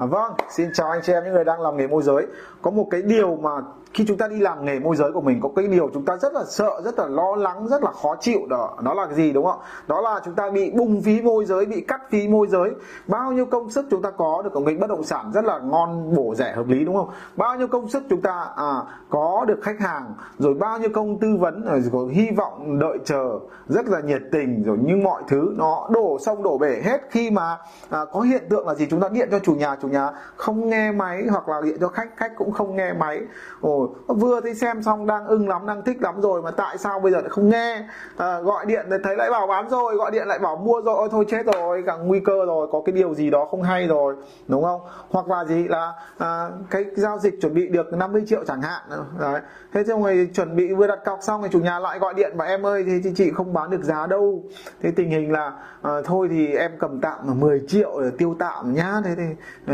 À, 0.00 0.06
vâng, 0.06 0.32
xin 0.50 0.70
chào 0.74 0.90
anh 0.90 1.00
chị 1.02 1.12
em 1.12 1.24
những 1.24 1.32
người 1.32 1.44
đang 1.44 1.60
làm 1.60 1.76
nghề 1.76 1.86
môi 1.86 2.02
giới. 2.02 2.26
Có 2.62 2.70
một 2.70 2.86
cái 2.90 3.02
điều 3.02 3.36
mà 3.36 3.50
khi 3.94 4.04
chúng 4.08 4.16
ta 4.16 4.28
đi 4.28 4.40
làm 4.40 4.64
nghề 4.64 4.78
môi 4.78 4.96
giới 4.96 5.12
của 5.12 5.20
mình 5.20 5.40
có 5.42 5.48
cái 5.56 5.66
điều 5.66 5.90
chúng 5.94 6.04
ta 6.04 6.16
rất 6.16 6.32
là 6.32 6.44
sợ, 6.48 6.80
rất 6.84 6.98
là 6.98 7.06
lo 7.06 7.36
lắng, 7.36 7.68
rất 7.68 7.82
là 7.82 7.92
khó 7.92 8.16
chịu 8.20 8.38
đó. 8.48 8.78
Đó 8.82 8.94
là 8.94 9.06
cái 9.06 9.14
gì 9.14 9.32
đúng 9.32 9.46
không? 9.46 9.58
Đó 9.86 10.00
là 10.00 10.20
chúng 10.24 10.34
ta 10.34 10.50
bị 10.50 10.70
bung 10.70 11.02
phí 11.02 11.22
môi 11.22 11.44
giới, 11.44 11.66
bị 11.66 11.80
cắt 11.80 12.00
phí 12.10 12.28
môi 12.28 12.46
giới. 12.46 12.70
Bao 13.06 13.32
nhiêu 13.32 13.46
công 13.46 13.70
sức 13.70 13.86
chúng 13.90 14.02
ta 14.02 14.10
có 14.10 14.42
được 14.44 14.52
ở 14.54 14.60
ngành 14.60 14.80
bất 14.80 14.90
động 14.90 15.02
sản 15.02 15.30
rất 15.34 15.44
là 15.44 15.58
ngon, 15.58 16.14
bổ 16.16 16.34
rẻ 16.34 16.52
hợp 16.52 16.68
lý 16.68 16.84
đúng 16.84 16.96
không? 16.96 17.08
Bao 17.36 17.56
nhiêu 17.56 17.68
công 17.68 17.88
sức 17.88 18.02
chúng 18.10 18.20
ta 18.20 18.46
à, 18.56 18.82
có 19.10 19.44
được 19.48 19.58
khách 19.62 19.80
hàng, 19.80 20.14
rồi 20.38 20.54
bao 20.54 20.78
nhiêu 20.78 20.90
công 20.94 21.18
tư 21.18 21.36
vấn, 21.40 21.66
à, 21.66 21.78
rồi 21.78 21.90
có 21.92 21.98
hy 22.12 22.30
vọng 22.36 22.78
đợi 22.78 22.98
chờ, 23.04 23.38
rất 23.68 23.88
là 23.88 24.00
nhiệt 24.00 24.22
tình, 24.32 24.62
rồi 24.62 24.78
nhưng 24.82 25.02
mọi 25.02 25.22
thứ 25.28 25.54
nó 25.56 25.88
đổ 25.90 26.18
sông 26.20 26.42
đổ 26.42 26.58
bể 26.58 26.80
hết 26.84 27.00
khi 27.10 27.30
mà 27.30 27.56
à, 27.90 28.04
có 28.12 28.20
hiện 28.20 28.42
tượng 28.50 28.66
là 28.66 28.74
gì 28.74 28.86
chúng 28.90 29.00
ta 29.00 29.08
điện 29.08 29.28
cho 29.30 29.38
chủ 29.38 29.54
nhà 29.54 29.76
chủ 29.82 29.89
nhá. 29.90 30.10
Không 30.36 30.68
nghe 30.68 30.92
máy 30.92 31.24
hoặc 31.30 31.48
là 31.48 31.60
điện 31.64 31.76
cho 31.80 31.88
khách 31.88 32.16
khách 32.16 32.32
cũng 32.36 32.52
không 32.52 32.76
nghe 32.76 32.92
máy. 32.92 33.20
Ồ 33.60 33.94
vừa 34.06 34.40
thấy 34.40 34.54
xem 34.54 34.82
xong 34.82 35.06
đang 35.06 35.26
ưng 35.26 35.48
lắm 35.48 35.66
đang 35.66 35.82
thích 35.82 36.02
lắm 36.02 36.20
rồi 36.20 36.42
mà 36.42 36.50
tại 36.50 36.78
sao 36.78 37.00
bây 37.00 37.12
giờ 37.12 37.20
lại 37.20 37.28
không 37.28 37.48
nghe? 37.48 37.84
À, 38.16 38.40
gọi 38.40 38.66
điện 38.66 38.86
thấy 39.04 39.16
lại 39.16 39.30
bảo 39.30 39.46
bán 39.46 39.70
rồi 39.70 39.94
gọi 39.96 40.10
điện 40.10 40.28
lại 40.28 40.38
bảo 40.38 40.56
mua 40.56 40.80
rồi. 40.80 40.94
Ôi 40.96 41.08
thôi 41.12 41.24
chết 41.28 41.46
rồi 41.46 41.82
cả 41.86 41.96
nguy 41.96 42.20
cơ 42.20 42.46
rồi 42.46 42.68
có 42.72 42.82
cái 42.84 42.92
điều 42.92 43.14
gì 43.14 43.30
đó 43.30 43.46
không 43.50 43.62
hay 43.62 43.86
rồi 43.86 44.14
đúng 44.48 44.62
không? 44.62 44.80
Hoặc 45.10 45.28
là 45.28 45.44
gì 45.44 45.68
là 45.68 45.92
à, 46.18 46.48
cái 46.70 46.84
giao 46.96 47.18
dịch 47.18 47.40
chuẩn 47.40 47.54
bị 47.54 47.68
được 47.68 47.92
50 47.92 48.24
triệu 48.26 48.44
chẳng 48.46 48.62
hạn. 48.62 48.82
Đấy. 49.20 49.40
Thế 49.74 49.84
xong 49.84 50.02
rồi 50.02 50.30
chuẩn 50.34 50.56
bị 50.56 50.74
vừa 50.74 50.86
đặt 50.86 50.98
cọc 51.04 51.18
xong 51.22 51.42
thì 51.42 51.48
chủ 51.52 51.60
nhà 51.60 51.78
lại 51.78 51.98
gọi 51.98 52.14
điện 52.14 52.32
và 52.36 52.44
em 52.44 52.66
ơi 52.66 52.84
thì 53.04 53.12
chị 53.16 53.30
không 53.30 53.52
bán 53.52 53.70
được 53.70 53.82
giá 53.82 54.06
đâu. 54.06 54.42
Thế 54.82 54.90
tình 54.96 55.10
hình 55.10 55.32
là 55.32 55.52
à, 55.82 55.90
thôi 56.04 56.28
thì 56.30 56.54
em 56.54 56.70
cầm 56.78 57.00
tạm 57.00 57.40
10 57.40 57.62
triệu 57.68 58.00
để 58.02 58.10
tiêu 58.18 58.36
tạm 58.38 58.74
nhá. 58.74 58.94
Thế 59.04 59.14
thì 59.16 59.24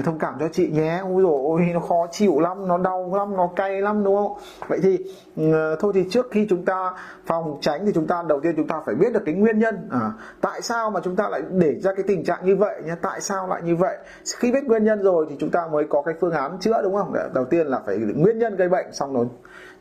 thông 0.07 0.19
cảm 0.19 0.35
cho 0.41 0.49
chị 0.49 0.71
nhé. 0.71 1.01
Ôi 1.03 1.23
rồi 1.23 1.41
ôi 1.45 1.71
nó 1.75 1.81
khó 1.81 2.07
chịu 2.11 2.41
lắm 2.41 2.69
nó 2.69 2.79
đau 2.79 3.15
lắm 3.15 3.37
nó 3.37 3.51
cay 3.57 3.83
lắm 3.83 4.05
đúng 4.05 4.17
không? 4.17 4.39
Vậy 4.69 4.79
thì 4.83 4.99
ờ, 5.53 5.77
thôi 5.81 5.93
thì 5.95 6.05
trước 6.11 6.27
khi 6.31 6.47
chúng 6.51 6.65
ta 6.65 6.93
phòng 7.27 7.59
tránh 7.61 7.87
thì 7.87 7.93
chúng 7.95 8.07
ta 8.07 8.23
đầu 8.29 8.41
tiên 8.41 8.55
chúng 8.57 8.67
ta 8.67 8.81
phải 8.87 8.95
biết 8.95 9.13
được 9.13 9.23
cái 9.27 9.35
nguyên 9.35 9.59
nhân. 9.59 9.89
À, 9.91 10.13
tại 10.41 10.63
sao 10.63 10.91
mà 10.91 11.01
chúng 11.05 11.17
ta 11.17 11.29
lại 11.29 11.43
để 11.51 11.75
ra 11.81 11.95
cái 11.95 12.05
tình 12.07 12.25
trạng 12.25 12.45
như 12.45 12.57
vậy 12.57 12.83
nhé? 12.87 12.95
Tại 13.03 13.21
sao 13.21 13.49
lại 13.49 13.63
như 13.65 13.77
vậy? 13.77 13.97
Khi 14.39 14.53
biết 14.53 14.65
nguyên 14.65 14.85
nhân 14.85 15.03
rồi 15.03 15.27
thì 15.31 15.37
chúng 15.39 15.51
ta 15.51 15.67
mới 15.67 15.85
có 15.91 16.03
cái 16.03 16.15
phương 16.21 16.33
án 16.33 16.59
chữa 16.61 16.83
đúng 16.83 16.95
không? 16.95 17.15
Đầu 17.35 17.45
tiên 17.45 17.67
là 17.67 17.81
phải 17.87 17.97
nguyên 17.97 18.39
nhân 18.39 18.57
gây 18.57 18.69
bệnh 18.69 18.93
xong 18.93 19.15
rồi 19.15 19.27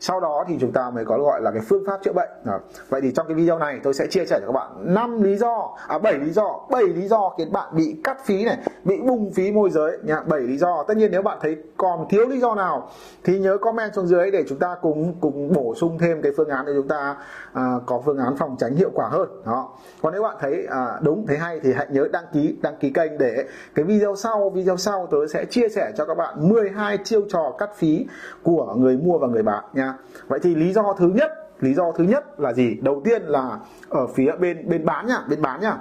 sau 0.00 0.20
đó 0.20 0.44
thì 0.48 0.56
chúng 0.60 0.72
ta 0.72 0.90
mới 0.90 1.04
có 1.04 1.18
gọi 1.18 1.40
là 1.42 1.50
cái 1.50 1.62
phương 1.68 1.84
pháp 1.86 2.00
chữa 2.02 2.12
bệnh. 2.12 2.28
À, 2.44 2.58
vậy 2.88 3.00
thì 3.00 3.12
trong 3.12 3.26
cái 3.26 3.34
video 3.34 3.58
này 3.58 3.80
tôi 3.82 3.94
sẽ 3.94 4.06
chia 4.06 4.24
sẻ 4.24 4.38
cho 4.40 4.46
các 4.46 4.52
bạn 4.52 4.94
5 4.94 5.22
lý 5.22 5.36
do 5.36 5.76
à 5.88 5.98
7 5.98 6.14
lý 6.14 6.30
do 6.30 6.60
7 6.70 6.82
lý 6.84 7.08
do 7.08 7.34
khiến 7.38 7.52
bạn 7.52 7.76
bị 7.76 8.00
cắt 8.04 8.26
phí 8.26 8.44
này 8.44 8.58
bị 8.84 9.00
bùng 9.00 9.32
phí 9.32 9.52
môi 9.52 9.70
giới 9.70 9.98
nha 10.02 10.22
7 10.26 10.40
lý 10.40 10.56
do. 10.56 10.84
Tất 10.88 10.96
nhiên 10.96 11.10
nếu 11.12 11.22
bạn 11.22 11.38
thấy 11.42 11.56
còn 11.76 12.08
thiếu 12.08 12.28
lý 12.28 12.40
do 12.40 12.54
nào 12.54 12.88
thì 13.24 13.38
nhớ 13.38 13.58
comment 13.58 13.94
xuống 13.94 14.06
dưới 14.06 14.30
để 14.30 14.44
chúng 14.48 14.58
ta 14.58 14.76
cùng 14.82 15.14
cùng 15.20 15.52
bổ 15.52 15.74
sung 15.74 15.98
thêm 15.98 16.22
cái 16.22 16.32
phương 16.36 16.48
án 16.48 16.66
để 16.66 16.72
chúng 16.76 16.88
ta 16.88 17.16
à, 17.52 17.62
có 17.86 18.02
phương 18.04 18.18
án 18.18 18.36
phòng 18.36 18.56
tránh 18.58 18.74
hiệu 18.74 18.90
quả 18.94 19.08
hơn. 19.08 19.28
Đó. 19.46 19.68
Còn 20.02 20.12
nếu 20.12 20.22
bạn 20.22 20.36
thấy 20.40 20.66
à, 20.70 20.98
đúng 21.02 21.26
thấy 21.26 21.38
hay 21.38 21.60
thì 21.60 21.72
hãy 21.72 21.86
nhớ 21.90 22.08
đăng 22.12 22.24
ký 22.32 22.56
đăng 22.62 22.76
ký 22.76 22.90
kênh 22.90 23.18
để 23.18 23.44
cái 23.74 23.84
video 23.84 24.16
sau 24.16 24.50
video 24.50 24.76
sau 24.76 25.06
tôi 25.10 25.28
sẽ 25.28 25.44
chia 25.44 25.68
sẻ 25.68 25.92
cho 25.96 26.04
các 26.04 26.14
bạn 26.14 26.48
12 26.48 26.98
chiêu 27.04 27.22
trò 27.28 27.52
cắt 27.58 27.70
phí 27.76 28.06
của 28.42 28.74
người 28.74 28.96
mua 28.96 29.18
và 29.18 29.26
người 29.26 29.42
bán 29.42 29.64
nha 29.72 29.85
vậy 30.28 30.38
thì 30.42 30.54
lý 30.54 30.72
do 30.72 30.94
thứ 30.98 31.08
nhất, 31.08 31.32
lý 31.60 31.74
do 31.74 31.92
thứ 31.92 32.04
nhất 32.04 32.40
là 32.40 32.52
gì? 32.52 32.76
Đầu 32.82 33.02
tiên 33.04 33.22
là 33.22 33.58
ở 33.88 34.06
phía 34.06 34.32
bên 34.40 34.68
bên 34.68 34.84
bán 34.84 35.06
nhá 35.06 35.18
bên 35.28 35.42
bán 35.42 35.60
nhá 35.60 35.78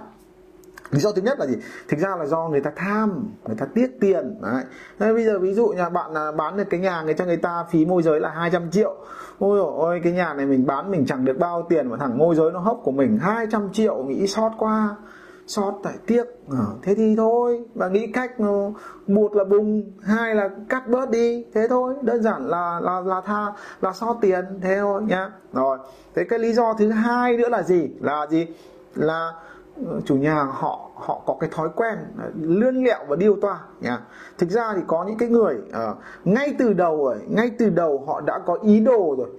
lý 0.91 0.99
do 0.99 1.11
thứ 1.11 1.21
nhất 1.21 1.39
là 1.39 1.45
gì? 1.45 1.55
Thực 1.87 1.99
ra 1.99 2.15
là 2.15 2.25
do 2.25 2.47
người 2.47 2.61
ta 2.61 2.71
tham, 2.75 3.27
người 3.45 3.55
ta 3.55 3.65
tiếc 3.73 3.87
tiền, 4.01 4.37
đấy. 4.41 4.63
Thế 4.99 5.13
bây 5.13 5.25
giờ 5.25 5.39
ví 5.39 5.53
dụ 5.53 5.67
nhà 5.67 5.89
bạn 5.89 6.11
là 6.13 6.31
bán 6.31 6.57
được 6.57 6.63
cái 6.69 6.79
nhà 6.79 7.01
người 7.01 7.13
cho 7.13 7.25
người 7.25 7.37
ta 7.37 7.65
phí 7.69 7.85
môi 7.85 8.03
giới 8.03 8.19
là 8.19 8.29
200 8.29 8.71
triệu. 8.71 8.95
Ôi 9.39 9.59
ôi, 9.59 10.01
cái 10.03 10.13
nhà 10.13 10.33
này 10.33 10.45
mình 10.45 10.65
bán 10.65 10.91
mình 10.91 11.05
chẳng 11.05 11.25
được 11.25 11.37
bao 11.39 11.65
tiền 11.69 11.87
mà 11.87 11.97
thằng 11.97 12.17
môi 12.17 12.35
giới 12.35 12.51
nó 12.51 12.59
hốc 12.59 12.81
của 12.83 12.91
mình 12.91 13.17
200 13.21 13.69
triệu, 13.73 14.03
nghĩ 14.03 14.27
sót 14.27 14.51
qua 14.57 14.95
sót 15.47 15.73
tại 15.83 15.93
tiếc. 16.07 16.23
À, 16.51 16.65
thế 16.81 16.95
thì 16.95 17.15
thôi 17.15 17.61
và 17.75 17.87
nghĩ 17.87 18.07
cách 18.07 18.31
ờ, 18.39 18.71
một 19.07 19.35
là 19.35 19.43
bùng 19.43 19.91
hai 20.01 20.35
là 20.35 20.49
cắt 20.69 20.87
bớt 20.89 21.09
đi. 21.09 21.45
Thế 21.53 21.67
thôi 21.67 21.93
đơn 22.01 22.23
giản 22.23 22.47
là 22.47 22.79
là 22.83 23.01
là 23.01 23.21
tha 23.25 23.53
là 23.81 23.93
sót 23.93 24.17
tiền 24.21 24.45
thế 24.61 24.77
thôi 24.79 25.01
nhá. 25.07 25.31
Rồi 25.53 25.77
thế 26.15 26.23
cái 26.23 26.39
lý 26.39 26.53
do 26.53 26.73
thứ 26.73 26.89
hai 26.89 27.37
nữa 27.37 27.49
là 27.49 27.63
gì? 27.63 27.89
Là 28.01 28.27
gì? 28.29 28.47
Là 28.95 29.33
ờ, 29.87 30.01
chủ 30.05 30.15
nhà 30.15 30.43
họ 30.43 30.89
họ 30.95 31.21
có 31.25 31.37
cái 31.39 31.49
thói 31.53 31.69
quen 31.75 31.95
lươn 32.41 32.83
lẹo 32.83 32.99
và 33.07 33.15
điêu 33.15 33.35
toa 33.41 33.59
nha 33.81 33.99
thực 34.37 34.49
ra 34.49 34.73
thì 34.75 34.81
có 34.87 35.03
những 35.03 35.17
cái 35.17 35.29
người 35.29 35.55
uh, 35.69 35.97
ngay 36.25 36.55
từ 36.59 36.73
đầu 36.73 36.97
rồi 37.05 37.17
ngay 37.27 37.51
từ 37.57 37.69
đầu 37.69 38.03
họ 38.07 38.21
đã 38.21 38.39
có 38.45 38.57
ý 38.63 38.79
đồ 38.79 39.15
rồi. 39.17 39.29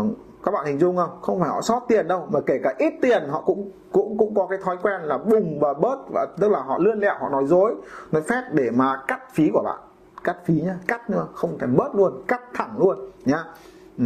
Uh, 0.00 0.16
các 0.44 0.50
bạn 0.50 0.66
hình 0.66 0.78
dung 0.78 0.96
không? 0.96 1.18
Không 1.22 1.40
phải 1.40 1.48
họ 1.48 1.62
sót 1.62 1.82
tiền 1.88 2.08
đâu, 2.08 2.28
mà 2.30 2.40
kể 2.46 2.60
cả 2.62 2.74
ít 2.78 2.94
tiền, 3.02 3.28
họ 3.30 3.42
cũng 3.46 3.70
cũng 3.92 4.18
cũng 4.18 4.34
có 4.34 4.46
cái 4.46 4.58
thói 4.64 4.76
quen 4.82 5.00
là 5.02 5.18
bùng 5.18 5.60
và 5.60 5.74
bớt 5.74 5.98
và 6.12 6.26
tức 6.40 6.50
là 6.50 6.60
họ 6.60 6.78
lươn 6.78 7.00
lẹo, 7.00 7.14
họ 7.20 7.28
nói 7.28 7.46
dối, 7.46 7.74
nói 8.12 8.22
phép 8.22 8.42
để 8.52 8.70
mà 8.70 9.02
cắt 9.08 9.20
phí 9.34 9.50
của 9.52 9.62
bạn. 9.64 9.78
Cắt 10.24 10.36
phí 10.44 10.54
nhá, 10.54 10.76
cắt 10.86 11.10
nữa 11.10 11.26
không 11.34 11.58
thể 11.58 11.66
bớt 11.66 11.94
luôn, 11.94 12.22
cắt 12.28 12.40
thẳng 12.54 12.74
luôn 12.78 13.10
nhá. 13.24 13.44
Ừ. 13.98 14.04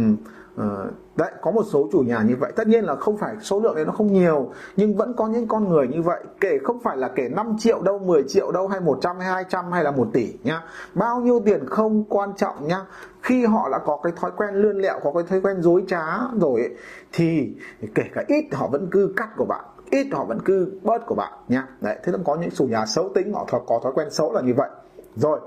Ờ, 0.57 0.87
đấy 1.15 1.31
có 1.41 1.51
một 1.51 1.63
số 1.71 1.89
chủ 1.91 1.99
nhà 1.99 2.23
như 2.27 2.35
vậy. 2.39 2.51
Tất 2.55 2.67
nhiên 2.67 2.83
là 2.83 2.95
không 2.95 3.17
phải 3.17 3.35
số 3.41 3.59
lượng 3.59 3.75
đấy 3.75 3.85
nó 3.85 3.91
không 3.91 4.13
nhiều 4.13 4.51
nhưng 4.75 4.95
vẫn 4.95 5.13
có 5.17 5.27
những 5.27 5.47
con 5.47 5.69
người 5.69 5.87
như 5.87 6.01
vậy. 6.01 6.23
Kể 6.41 6.57
không 6.63 6.79
phải 6.79 6.97
là 6.97 7.07
kể 7.15 7.29
5 7.29 7.55
triệu 7.59 7.81
đâu 7.81 7.99
10 7.99 8.23
triệu 8.27 8.51
đâu 8.51 8.67
hay 8.67 8.79
100 8.79 9.19
hay 9.19 9.27
200 9.27 9.71
hay 9.71 9.83
là 9.83 9.91
1 9.91 10.07
tỷ 10.13 10.33
nhá. 10.43 10.63
Bao 10.93 11.21
nhiêu 11.21 11.41
tiền 11.45 11.65
không 11.65 12.03
quan 12.03 12.33
trọng 12.35 12.67
nhá. 12.67 12.81
Khi 13.21 13.45
họ 13.45 13.69
đã 13.71 13.79
có 13.85 13.99
cái 14.03 14.13
thói 14.15 14.31
quen 14.37 14.55
lươn 14.55 14.77
lẹo 14.77 14.99
có 15.03 15.11
cái 15.13 15.23
thói 15.23 15.41
quen 15.41 15.61
dối 15.61 15.83
trá 15.87 16.05
rồi 16.41 16.61
ấy, 16.61 16.75
thì 17.13 17.53
kể 17.95 18.03
cả 18.13 18.23
ít 18.27 18.45
họ 18.53 18.67
vẫn 18.67 18.87
cứ 18.91 19.13
cắt 19.17 19.29
của 19.37 19.45
bạn 19.45 19.65
ít 19.91 20.07
họ 20.11 20.25
vẫn 20.25 20.39
cứ 20.45 20.79
bớt 20.83 21.05
của 21.05 21.15
bạn 21.15 21.33
nhá. 21.47 21.67
Đấy 21.81 21.97
thế 22.03 22.11
là 22.11 22.17
có 22.25 22.35
những 22.35 22.51
chủ 22.51 22.65
nhà 22.65 22.85
xấu 22.85 23.09
tính 23.15 23.33
họ 23.33 23.47
có 23.67 23.79
thói 23.83 23.91
quen 23.95 24.09
xấu 24.11 24.33
là 24.33 24.41
như 24.41 24.53
vậy. 24.53 24.69
Rồi 25.15 25.39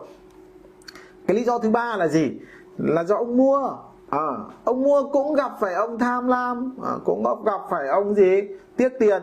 cái 1.26 1.36
lý 1.36 1.44
do 1.44 1.58
thứ 1.58 1.70
ba 1.70 1.96
là 1.96 2.08
gì? 2.08 2.40
Là 2.78 3.04
do 3.04 3.16
ông 3.16 3.36
mua 3.36 3.76
à, 4.10 4.28
ông 4.64 4.82
mua 4.82 5.02
cũng 5.12 5.34
gặp 5.34 5.52
phải 5.60 5.74
ông 5.74 5.98
tham 5.98 6.28
lam. 6.28 6.74
À, 6.84 6.92
cũng 7.04 7.24
gặp 7.44 7.60
phải 7.70 7.88
ông 7.88 8.14
gì? 8.14 8.42
Tiếc 8.76 8.88
tiền 9.00 9.22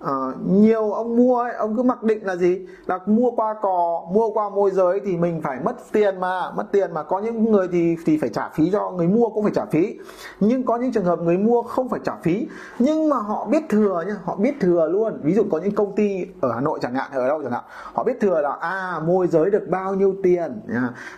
à, 0.00 0.12
nhiều 0.46 0.92
ông 0.92 1.16
mua 1.16 1.38
ấy, 1.38 1.52
ông 1.52 1.76
cứ 1.76 1.82
mặc 1.82 2.02
định 2.02 2.26
là 2.26 2.36
gì? 2.36 2.66
Là 2.86 2.98
mua 3.06 3.30
qua 3.30 3.54
cò 3.62 4.06
mua 4.12 4.30
qua 4.30 4.48
môi 4.48 4.70
giới 4.70 5.00
thì 5.04 5.16
mình 5.16 5.40
phải 5.42 5.58
mất 5.64 5.76
tiền 5.92 6.20
mà 6.20 6.50
mất 6.50 6.72
tiền 6.72 6.94
mà. 6.94 7.02
Có 7.02 7.18
những 7.18 7.52
người 7.52 7.68
thì 7.68 7.96
thì 8.06 8.18
phải 8.18 8.28
trả 8.28 8.48
phí 8.48 8.70
cho 8.70 8.90
người 8.90 9.08
mua 9.08 9.28
cũng 9.28 9.42
phải 9.42 9.52
trả 9.54 9.64
phí. 9.64 9.98
Nhưng 10.40 10.64
có 10.64 10.76
những 10.76 10.92
trường 10.92 11.04
hợp 11.04 11.18
người 11.18 11.38
mua 11.38 11.62
không 11.62 11.88
phải 11.88 12.00
trả 12.04 12.16
phí. 12.22 12.48
Nhưng 12.78 13.08
mà 13.08 13.16
họ 13.16 13.44
biết 13.44 13.62
thừa 13.68 14.04
nhá 14.06 14.16
họ 14.24 14.36
biết 14.36 14.54
thừa 14.60 14.88
luôn. 14.88 15.20
Ví 15.22 15.34
dụ 15.34 15.44
có 15.50 15.58
những 15.58 15.74
công 15.74 15.94
ty 15.94 16.26
ở 16.40 16.52
Hà 16.52 16.60
Nội 16.60 16.78
chẳng 16.82 16.94
hạn 16.94 17.10
ở 17.12 17.28
đâu 17.28 17.42
chẳng 17.42 17.52
hạn 17.52 17.64
họ 17.92 18.04
biết 18.04 18.20
thừa 18.20 18.40
là 18.40 18.52
à 18.60 19.00
môi 19.06 19.26
giới 19.26 19.50
được 19.50 19.68
bao 19.68 19.94
nhiêu 19.94 20.14
tiền 20.22 20.60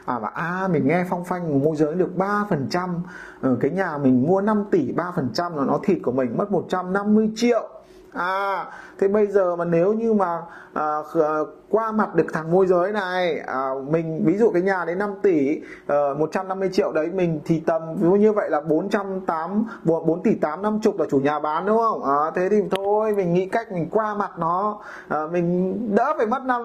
à 0.06 0.18
và 0.18 0.28
à 0.34 0.68
mình 0.72 0.88
nghe 0.88 1.04
phong 1.10 1.24
phanh 1.24 1.64
môi 1.64 1.76
giới 1.76 1.94
được 1.94 2.16
ba 2.16 2.46
phần 2.50 2.66
trăm. 2.70 3.02
Ở 3.40 3.56
cái 3.60 3.70
nhà 3.70 3.98
mình 3.98 4.26
mua 4.28 4.40
5 4.40 4.64
tỷ 4.70 4.92
ba 4.92 5.12
phần 5.16 5.28
trăm 5.34 5.56
là 5.56 5.64
nó 5.64 5.78
thịt 5.82 5.98
của 6.02 6.12
mình 6.12 6.36
mất 6.36 6.50
150 6.50 7.30
triệu 7.36 7.68
à 8.12 8.66
thế 8.98 9.08
bây 9.08 9.26
giờ 9.26 9.56
mà 9.56 9.64
nếu 9.64 9.92
như 9.92 10.12
mà 10.12 10.42
à, 10.72 10.84
à, 11.14 11.38
qua 11.70 11.92
mặt 11.92 12.14
được 12.14 12.26
thằng 12.32 12.50
môi 12.50 12.66
giới 12.66 12.92
này 12.92 13.38
à, 13.38 13.70
mình 13.90 14.22
ví 14.24 14.36
dụ 14.36 14.50
cái 14.50 14.62
nhà 14.62 14.84
đấy 14.84 14.94
5 14.94 15.14
tỷ 15.22 15.60
ờ, 15.86 16.12
à, 16.12 16.14
150 16.14 16.70
triệu 16.72 16.92
đấy 16.92 17.10
mình 17.14 17.40
thì 17.44 17.62
tầm 17.66 17.82
ví 17.94 18.02
dụ 18.02 18.10
như 18.10 18.32
vậy 18.32 18.50
là 18.50 18.60
408 18.60 19.64
4 19.84 20.22
tỷ 20.22 20.34
8 20.34 20.62
năm 20.62 20.78
chục 20.82 21.00
là 21.00 21.06
chủ 21.10 21.18
nhà 21.18 21.38
bán 21.38 21.66
đúng 21.66 21.78
không? 21.78 22.04
À, 22.04 22.30
thế 22.34 22.48
thì 22.48 22.56
thôi 22.70 23.14
mình 23.16 23.34
nghĩ 23.34 23.46
cách 23.46 23.72
mình 23.72 23.88
qua 23.90 24.14
mặt 24.14 24.30
nó 24.38 24.78
à, 25.08 25.26
mình 25.32 25.76
đỡ 25.94 26.14
phải 26.16 26.26
mất 26.26 26.42
năm 26.44 26.62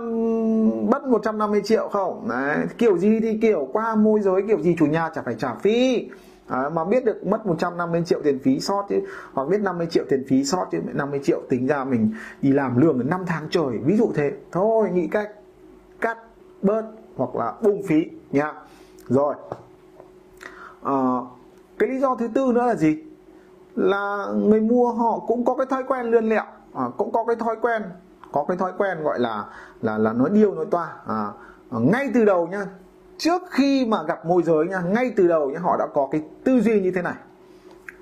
mất 0.90 1.04
150 1.04 1.62
triệu 1.64 1.90
không? 1.92 2.28
Đấy, 2.30 2.58
kiểu 2.78 2.98
gì 2.98 3.20
thì 3.20 3.40
kiểu 3.42 3.68
qua 3.74 3.96
môi 3.96 4.20
giới 4.20 4.42
kiểu 4.48 4.60
gì 4.62 4.76
chủ 4.80 4.86
nhà 4.86 5.10
chả 5.16 5.22
phải 5.22 5.36
trả 5.40 5.54
phí. 5.54 6.10
À, 6.48 6.70
mà 6.70 6.86
biết 6.86 7.06
được 7.06 7.28
mất 7.28 7.46
150 7.46 8.04
triệu 8.06 8.20
tiền 8.24 8.40
phí 8.40 8.60
sót 8.60 8.86
chứ. 8.90 9.00
Hoặc 9.34 9.50
biết 9.50 9.62
50 9.62 9.88
triệu 9.92 10.04
tiền 10.10 10.24
phí 10.28 10.44
sót 10.44 10.68
chứ 10.72 10.78
50 10.94 11.20
triệu 11.24 11.42
tính 11.50 11.68
ra 11.68 11.84
mình 11.84 12.14
đi 12.42 12.52
làm 12.52 12.82
lương 12.82 13.10
5 13.10 13.24
tháng 13.28 13.48
trời. 13.50 13.78
Ví 13.86 13.98
dụ 13.98 14.12
thế. 14.16 14.32
Thôi 14.52 14.90
nghĩ 14.94 15.08
cách 15.08 15.32
cắt 16.02 16.18
bớt 16.62 16.84
hoặc 17.16 17.36
là 17.36 17.54
bung 17.62 17.84
phí 17.88 18.06
nha. 18.32 18.54
Rồi. 19.08 19.36
À, 20.84 20.94
cái 21.80 21.90
lý 21.90 22.00
do 22.00 22.16
thứ 22.16 22.28
tư 22.28 22.52
nữa 22.54 22.66
là 22.66 22.76
gì? 22.76 23.04
Là 23.76 24.28
người 24.36 24.62
mua 24.62 24.92
họ 24.92 25.20
cũng 25.28 25.46
có 25.46 25.56
cái 25.56 25.66
thói 25.66 25.84
quen 25.84 26.06
lươn 26.06 26.30
lẹo. 26.30 26.44
À, 26.74 26.84
cũng 26.98 27.12
có 27.12 27.24
cái 27.26 27.36
thói 27.36 27.56
quen 27.62 27.82
có 28.32 28.46
cái 28.48 28.58
thói 28.58 28.72
quen 28.78 29.04
gọi 29.04 29.20
là 29.20 29.46
là 29.82 29.98
là 29.98 30.14
nói 30.14 30.30
điêu 30.30 30.56
nói 30.56 30.66
toa. 30.72 30.94
À, 31.08 31.32
ngay 31.72 32.12
từ 32.14 32.26
đầu 32.26 32.48
nhá 32.48 32.66
trước 33.18 33.42
khi 33.50 33.86
mà 33.86 34.04
gặp 34.04 34.26
môi 34.26 34.44
giới 34.44 34.68
nha, 34.68 34.82
ngay 34.82 35.14
từ 35.16 35.28
đầu 35.28 35.50
nha, 35.50 35.60
họ 35.60 35.78
đã 35.80 35.88
có 35.94 36.08
cái 36.12 36.22
tư 36.44 36.62
duy 36.62 36.80
như 36.82 36.92
thế 36.92 37.02
này 37.02 37.14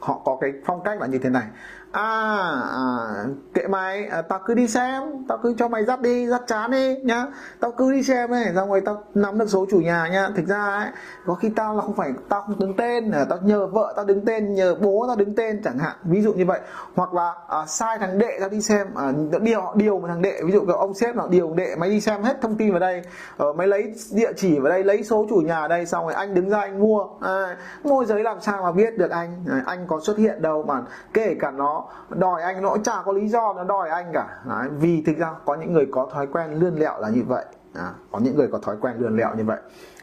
họ 0.03 0.21
có 0.25 0.37
cái 0.41 0.53
phong 0.65 0.83
cách 0.83 1.01
là 1.01 1.07
như 1.07 1.17
thế 1.17 1.29
này. 1.29 1.43
À, 1.91 2.51
à 2.71 3.25
kệ 3.53 3.67
mày 3.67 4.05
à, 4.05 4.21
tao 4.21 4.39
cứ 4.45 4.53
đi 4.53 4.67
xem 4.67 5.03
tao 5.27 5.37
cứ 5.43 5.55
cho 5.57 5.67
mày 5.67 5.85
dắt 5.85 6.01
đi 6.01 6.27
dắt 6.27 6.41
chán 6.47 6.71
đi 6.71 6.95
nhá. 7.03 7.25
Tao 7.59 7.71
cứ 7.71 7.91
đi 7.91 8.03
xem 8.03 8.31
này 8.31 8.53
ra 8.53 8.61
ngoài 8.61 8.81
tao 8.85 9.03
nắm 9.13 9.37
được 9.37 9.49
số 9.49 9.65
chủ 9.69 9.79
nhà 9.79 10.07
nhá. 10.07 10.29
Thực 10.35 10.47
ra 10.47 10.65
ấy 10.65 10.89
có 11.25 11.33
khi 11.33 11.49
tao 11.49 11.75
là 11.75 11.81
không 11.81 11.93
phải 11.93 12.13
tao 12.29 12.41
không 12.41 12.59
đứng 12.59 12.75
tên 12.75 13.11
à, 13.11 13.25
tao 13.29 13.39
nhờ 13.43 13.67
vợ 13.67 13.93
tao 13.95 14.05
đứng 14.05 14.25
tên 14.25 14.55
nhờ 14.55 14.75
bố 14.75 15.05
tao 15.07 15.15
đứng 15.15 15.35
tên 15.35 15.61
chẳng 15.63 15.77
hạn. 15.77 15.95
Ví 16.03 16.21
dụ 16.21 16.33
như 16.33 16.45
vậy. 16.45 16.59
Hoặc 16.95 17.13
là 17.13 17.33
à, 17.47 17.65
sai 17.65 17.97
thằng 17.97 18.17
đệ 18.19 18.37
tao 18.39 18.49
đi 18.49 18.61
xem 18.61 18.87
à, 18.95 19.11
điều 19.41 19.61
điều 19.75 19.99
một 19.99 20.07
thằng 20.07 20.21
đệ 20.21 20.41
ví 20.45 20.51
dụ 20.51 20.65
ông 20.65 20.93
sếp 20.93 21.15
nào 21.15 21.27
điều 21.27 21.53
đệ 21.53 21.75
mày 21.75 21.89
đi 21.89 22.01
xem 22.01 22.23
hết 22.23 22.41
thông 22.41 22.55
tin 22.55 22.71
vào 22.71 22.79
đây. 22.79 23.01
Ở 23.37 23.53
mày 23.53 23.67
lấy 23.67 23.93
địa 24.13 24.31
chỉ 24.35 24.59
vào 24.59 24.69
đây 24.69 24.83
lấy 24.83 25.03
số 25.03 25.25
chủ 25.29 25.35
nhà 25.35 25.59
ở 25.59 25.67
đây 25.67 25.85
xong 25.85 26.05
rồi 26.05 26.13
anh 26.13 26.33
đứng 26.33 26.49
ra 26.49 26.59
anh 26.59 26.79
mua. 26.79 27.07
À, 27.21 27.57
môi 27.83 28.05
giới 28.05 28.23
làm 28.23 28.41
sao 28.41 28.63
mà 28.63 28.71
biết 28.71 28.97
được 28.97 29.11
anh? 29.11 29.45
À, 29.49 29.63
anh 29.65 29.87
có 29.87 29.92
có 29.93 29.99
xuất 29.99 30.17
hiện 30.17 30.41
đâu 30.41 30.63
mà 30.63 30.81
kể 31.13 31.35
cả 31.39 31.51
nó 31.51 31.85
đòi 32.09 32.41
anh 32.41 32.61
nó 32.61 32.77
chả 32.83 33.01
có 33.05 33.11
lý 33.11 33.27
do 33.27 33.53
nó 33.53 33.63
đòi 33.63 33.89
anh 33.89 34.11
cả. 34.13 34.41
Đấy, 34.45 34.67
vì 34.79 35.03
thực 35.05 35.17
ra 35.17 35.33
có 35.45 35.55
những 35.55 35.73
người 35.73 35.87
có 35.91 36.09
thói 36.13 36.27
quen 36.27 36.51
lươn 36.51 36.75
lẹo 36.75 36.99
là 36.99 37.09
như 37.09 37.21
vậy. 37.27 37.45
À, 37.73 37.91
có 38.11 38.19
những 38.19 38.35
người 38.35 38.47
có 38.51 38.57
thói 38.57 38.77
quen 38.81 38.95
lươn 38.97 39.17
lẹo 39.17 39.35
như 39.35 39.43
vậy. 39.43 39.59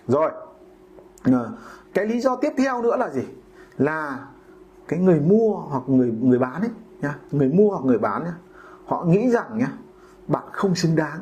Rồi 0.07 0.31
ờ, 1.25 1.51
cái 1.95 2.07
lý 2.07 2.21
do 2.21 2.37
tiếp 2.37 2.53
theo 2.59 2.83
nữa 2.83 2.97
là 2.97 3.09
gì? 3.09 3.23
Là 3.79 4.19
cái 4.89 4.99
người 4.99 5.21
mua 5.21 5.57
hoặc 5.57 5.83
người 5.87 6.13
người 6.23 6.39
bán 6.39 6.61
ấy 6.61 6.71
nhá 7.01 7.15
người 7.31 7.49
mua 7.49 7.71
hoặc 7.71 7.85
người 7.85 7.99
bán 7.99 8.25
nhá 8.25 8.35
họ 8.87 9.05
nghĩ 9.05 9.31
rằng 9.31 9.59
nhá 9.59 9.69
bạn 10.27 10.45
không 10.53 10.75
xứng 10.75 10.97
đáng. 10.97 11.19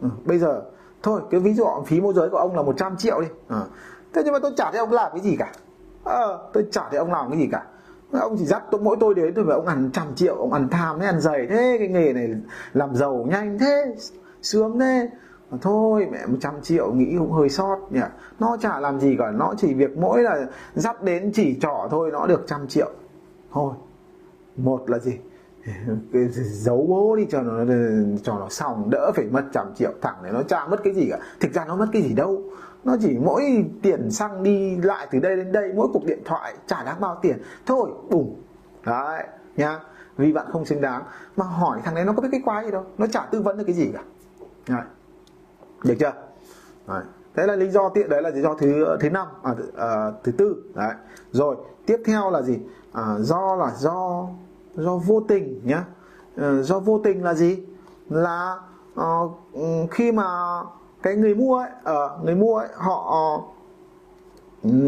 Ừ, 0.00 0.08
bây 0.24 0.38
giờ 0.38 0.62
thôi 1.02 1.20
cái 1.30 1.40
ví 1.40 1.54
dụ 1.54 1.66
phí 1.86 2.00
môi 2.00 2.14
giới 2.14 2.30
của 2.30 2.36
ông 2.36 2.56
là 2.56 2.62
100 2.62 2.96
triệu 2.96 3.20
đi. 3.20 3.26
À, 3.48 3.60
thế 4.14 4.22
nhưng 4.24 4.32
mà 4.32 4.38
tôi 4.38 4.52
chả 4.56 4.70
thấy 4.70 4.80
ông 4.80 4.92
làm 4.92 5.12
cái 5.12 5.20
gì 5.20 5.36
cả. 5.38 5.52
À, 6.04 6.26
tôi 6.52 6.66
chả 6.72 6.88
thấy 6.90 6.98
ông 6.98 7.12
làm 7.12 7.30
cái 7.30 7.38
gì 7.38 7.48
cả 7.52 7.62
ông 8.12 8.36
chỉ 8.38 8.44
dắt 8.44 8.62
tôi, 8.70 8.80
mỗi 8.80 8.96
tôi 9.00 9.14
đến 9.14 9.34
tôi 9.34 9.44
phải 9.44 9.54
ông 9.54 9.66
ăn 9.66 9.90
trăm 9.92 10.06
triệu, 10.14 10.34
ông 10.34 10.52
ăn 10.52 10.68
tham 10.68 11.00
thế, 11.00 11.06
ăn 11.06 11.20
dày 11.20 11.46
thế, 11.46 11.76
cái 11.78 11.88
nghề 11.88 12.12
này 12.12 12.28
làm 12.72 12.94
giàu 12.94 13.26
nhanh 13.30 13.58
thế, 13.58 13.94
sướng 14.42 14.78
thế. 14.78 15.10
Mà 15.50 15.58
thôi, 15.62 16.06
mẹ, 16.12 16.26
một 16.26 16.36
trăm 16.40 16.54
triệu 16.62 16.92
nghĩ 16.92 17.16
cũng 17.18 17.32
hơi 17.32 17.48
sót 17.48 17.78
nhỉ. 17.90 18.00
Nó 18.38 18.56
chả 18.60 18.80
làm 18.80 19.00
gì 19.00 19.16
cả, 19.18 19.30
nó 19.30 19.54
chỉ 19.56 19.74
việc 19.74 19.96
mỗi 19.96 20.22
là 20.22 20.46
dắt 20.74 21.02
đến 21.02 21.30
chỉ 21.34 21.58
trỏ 21.60 21.88
thôi, 21.90 22.10
nó 22.12 22.26
được 22.26 22.44
trăm 22.46 22.68
triệu. 22.68 22.90
Thôi, 23.52 23.74
một 24.56 24.90
là 24.90 24.98
gì? 24.98 25.12
Giấu 26.32 26.86
bố 26.88 27.16
đi 27.16 27.26
cho 27.30 27.42
nó 27.42 27.74
cho 28.22 28.38
nó 28.38 28.48
xong, 28.48 28.90
đỡ 28.90 29.12
phải 29.14 29.24
mất 29.24 29.44
trăm 29.52 29.66
triệu. 29.74 29.92
Thẳng 30.00 30.22
này 30.22 30.32
nó 30.32 30.42
chả 30.42 30.66
mất 30.66 30.80
cái 30.84 30.94
gì 30.94 31.08
cả. 31.10 31.18
Thực 31.40 31.52
ra 31.52 31.64
nó 31.64 31.76
mất 31.76 31.86
cái 31.92 32.02
gì 32.02 32.14
đâu 32.14 32.42
nó 32.86 32.96
chỉ 33.00 33.18
mỗi 33.18 33.64
tiền 33.82 34.10
xăng 34.10 34.42
đi 34.42 34.76
lại 34.76 35.06
từ 35.10 35.18
đây 35.18 35.36
đến 35.36 35.52
đây 35.52 35.72
mỗi 35.76 35.88
cuộc 35.92 36.04
điện 36.04 36.22
thoại 36.24 36.54
trả 36.66 36.84
đáng 36.84 37.00
bao 37.00 37.18
tiền. 37.22 37.38
Thôi 37.66 37.90
bùng. 38.10 38.42
Đấy 38.84 39.24
nha 39.56 39.80
vì 40.16 40.32
bạn 40.32 40.46
không 40.52 40.64
xứng 40.64 40.80
đáng. 40.80 41.02
Mà 41.36 41.44
hỏi 41.44 41.80
thằng 41.84 41.94
đấy 41.94 42.04
nó 42.04 42.12
có 42.12 42.22
biết 42.22 42.28
cái 42.32 42.40
quái 42.44 42.64
gì 42.64 42.70
đâu. 42.70 42.84
Nó 42.98 43.06
chả 43.06 43.26
tư 43.30 43.42
vấn 43.42 43.58
được 43.58 43.64
cái 43.66 43.74
gì 43.74 43.90
cả. 43.92 44.02
Đấy. 44.68 44.84
được 45.84 45.94
chưa? 46.00 46.12
Đấy. 46.86 47.02
thế 47.34 47.46
là 47.46 47.56
lý 47.56 47.70
do 47.70 47.88
tiện 47.88 48.08
đấy 48.08 48.22
là 48.22 48.30
lý 48.30 48.40
do 48.40 48.54
thứ 48.54 48.96
thứ 49.00 49.10
năm 49.10 49.26
à, 49.42 49.54
à, 49.76 50.12
thứ 50.24 50.32
tư. 50.32 50.56
Đấy. 50.74 50.94
Rồi 51.30 51.56
tiếp 51.86 52.02
theo 52.04 52.30
là 52.30 52.42
gì? 52.42 52.58
À, 52.92 53.16
do 53.18 53.56
là 53.56 53.72
do 53.76 54.26
do 54.74 54.96
vô 54.96 55.20
tình 55.28 55.60
nhá. 55.64 55.84
À, 56.36 56.62
do 56.62 56.78
vô 56.78 57.00
tình 57.04 57.24
là 57.24 57.34
gì? 57.34 57.64
Là 58.08 58.58
uh, 59.00 59.32
khi 59.90 60.12
mà 60.12 60.24
cái 61.06 61.16
người 61.16 61.34
mua 61.34 61.56
ấy, 61.56 61.70
uh, 61.80 62.24
người 62.24 62.34
mua 62.34 62.56
ấy, 62.56 62.68
họ 62.74 63.08
ờ, 63.10 63.42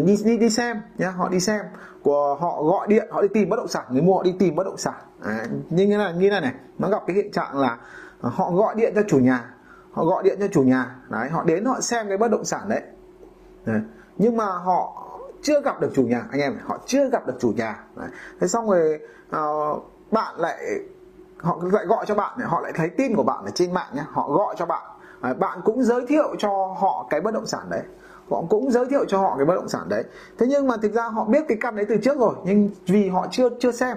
đi 0.06 0.16
đi 0.24 0.38
đi 0.38 0.50
xem 0.50 0.80
nhá 0.98 1.10
họ 1.10 1.28
đi 1.28 1.40
xem 1.40 1.64
của 2.02 2.36
họ 2.40 2.62
gọi 2.62 2.86
điện 2.88 3.08
họ 3.10 3.22
đi 3.22 3.28
tìm 3.34 3.48
bất 3.48 3.56
động 3.56 3.68
sản 3.68 3.84
người 3.90 4.02
mua 4.02 4.16
họ 4.16 4.22
đi 4.22 4.34
tìm 4.38 4.54
bất 4.54 4.64
động 4.64 4.76
sản 4.76 4.94
à, 5.22 5.46
như 5.70 5.86
thế 5.86 5.96
này 5.96 6.12
như 6.12 6.30
này 6.30 6.40
này 6.40 6.52
nó 6.78 6.88
gặp 6.88 7.02
cái 7.06 7.16
hiện 7.16 7.32
trạng 7.32 7.58
là 7.58 7.78
ờ, 8.20 8.30
họ 8.34 8.50
gọi 8.50 8.74
điện 8.74 8.92
cho 8.94 9.02
chủ 9.08 9.18
nhà 9.18 9.54
họ 9.92 10.04
gọi 10.04 10.22
điện 10.22 10.36
cho 10.40 10.48
chủ 10.52 10.62
nhà 10.62 10.96
đấy 11.08 11.28
họ 11.28 11.44
đến 11.44 11.64
họ 11.64 11.80
xem 11.80 12.08
cái 12.08 12.16
bất 12.16 12.30
động 12.30 12.44
sản 12.44 12.68
đấy, 12.68 12.82
đấy. 13.64 13.80
nhưng 14.16 14.36
mà 14.36 14.46
họ 14.46 15.04
chưa 15.42 15.60
gặp 15.60 15.80
được 15.80 15.90
chủ 15.94 16.02
nhà 16.02 16.24
anh 16.30 16.40
em 16.40 16.58
họ 16.64 16.78
chưa 16.86 17.10
gặp 17.10 17.26
được 17.26 17.36
chủ 17.40 17.52
nhà 17.56 17.84
đấy. 17.96 18.08
thế 18.40 18.48
xong 18.48 18.70
rồi 18.70 19.00
uh, 19.36 19.82
bạn 20.10 20.34
lại 20.36 20.58
họ 21.38 21.58
lại 21.72 21.86
gọi 21.86 22.06
cho 22.06 22.14
bạn 22.14 22.38
họ 22.38 22.60
lại 22.60 22.72
thấy 22.74 22.88
tin 22.88 23.16
của 23.16 23.22
bạn 23.22 23.44
ở 23.44 23.50
trên 23.54 23.74
mạng 23.74 23.90
nhé 23.94 24.02
họ 24.10 24.32
gọi 24.32 24.54
cho 24.58 24.66
bạn 24.66 24.97
À, 25.20 25.34
bạn 25.34 25.60
cũng 25.64 25.82
giới 25.82 26.06
thiệu 26.06 26.34
cho 26.38 26.76
họ 26.80 27.06
cái 27.10 27.20
bất 27.20 27.34
động 27.34 27.46
sản 27.46 27.66
đấy. 27.70 27.82
Họ 28.30 28.42
cũng 28.50 28.70
giới 28.70 28.86
thiệu 28.86 29.04
cho 29.08 29.18
họ 29.18 29.34
cái 29.36 29.46
bất 29.46 29.54
động 29.54 29.68
sản 29.68 29.88
đấy. 29.88 30.04
Thế 30.38 30.46
nhưng 30.48 30.66
mà 30.66 30.76
thực 30.82 30.92
ra 30.92 31.02
họ 31.02 31.24
biết 31.24 31.44
cái 31.48 31.58
căn 31.60 31.76
đấy 31.76 31.86
từ 31.88 31.96
trước 31.96 32.18
rồi 32.18 32.34
nhưng 32.44 32.70
vì 32.86 33.08
họ 33.08 33.26
chưa 33.30 33.48
chưa 33.60 33.72
xem. 33.72 33.96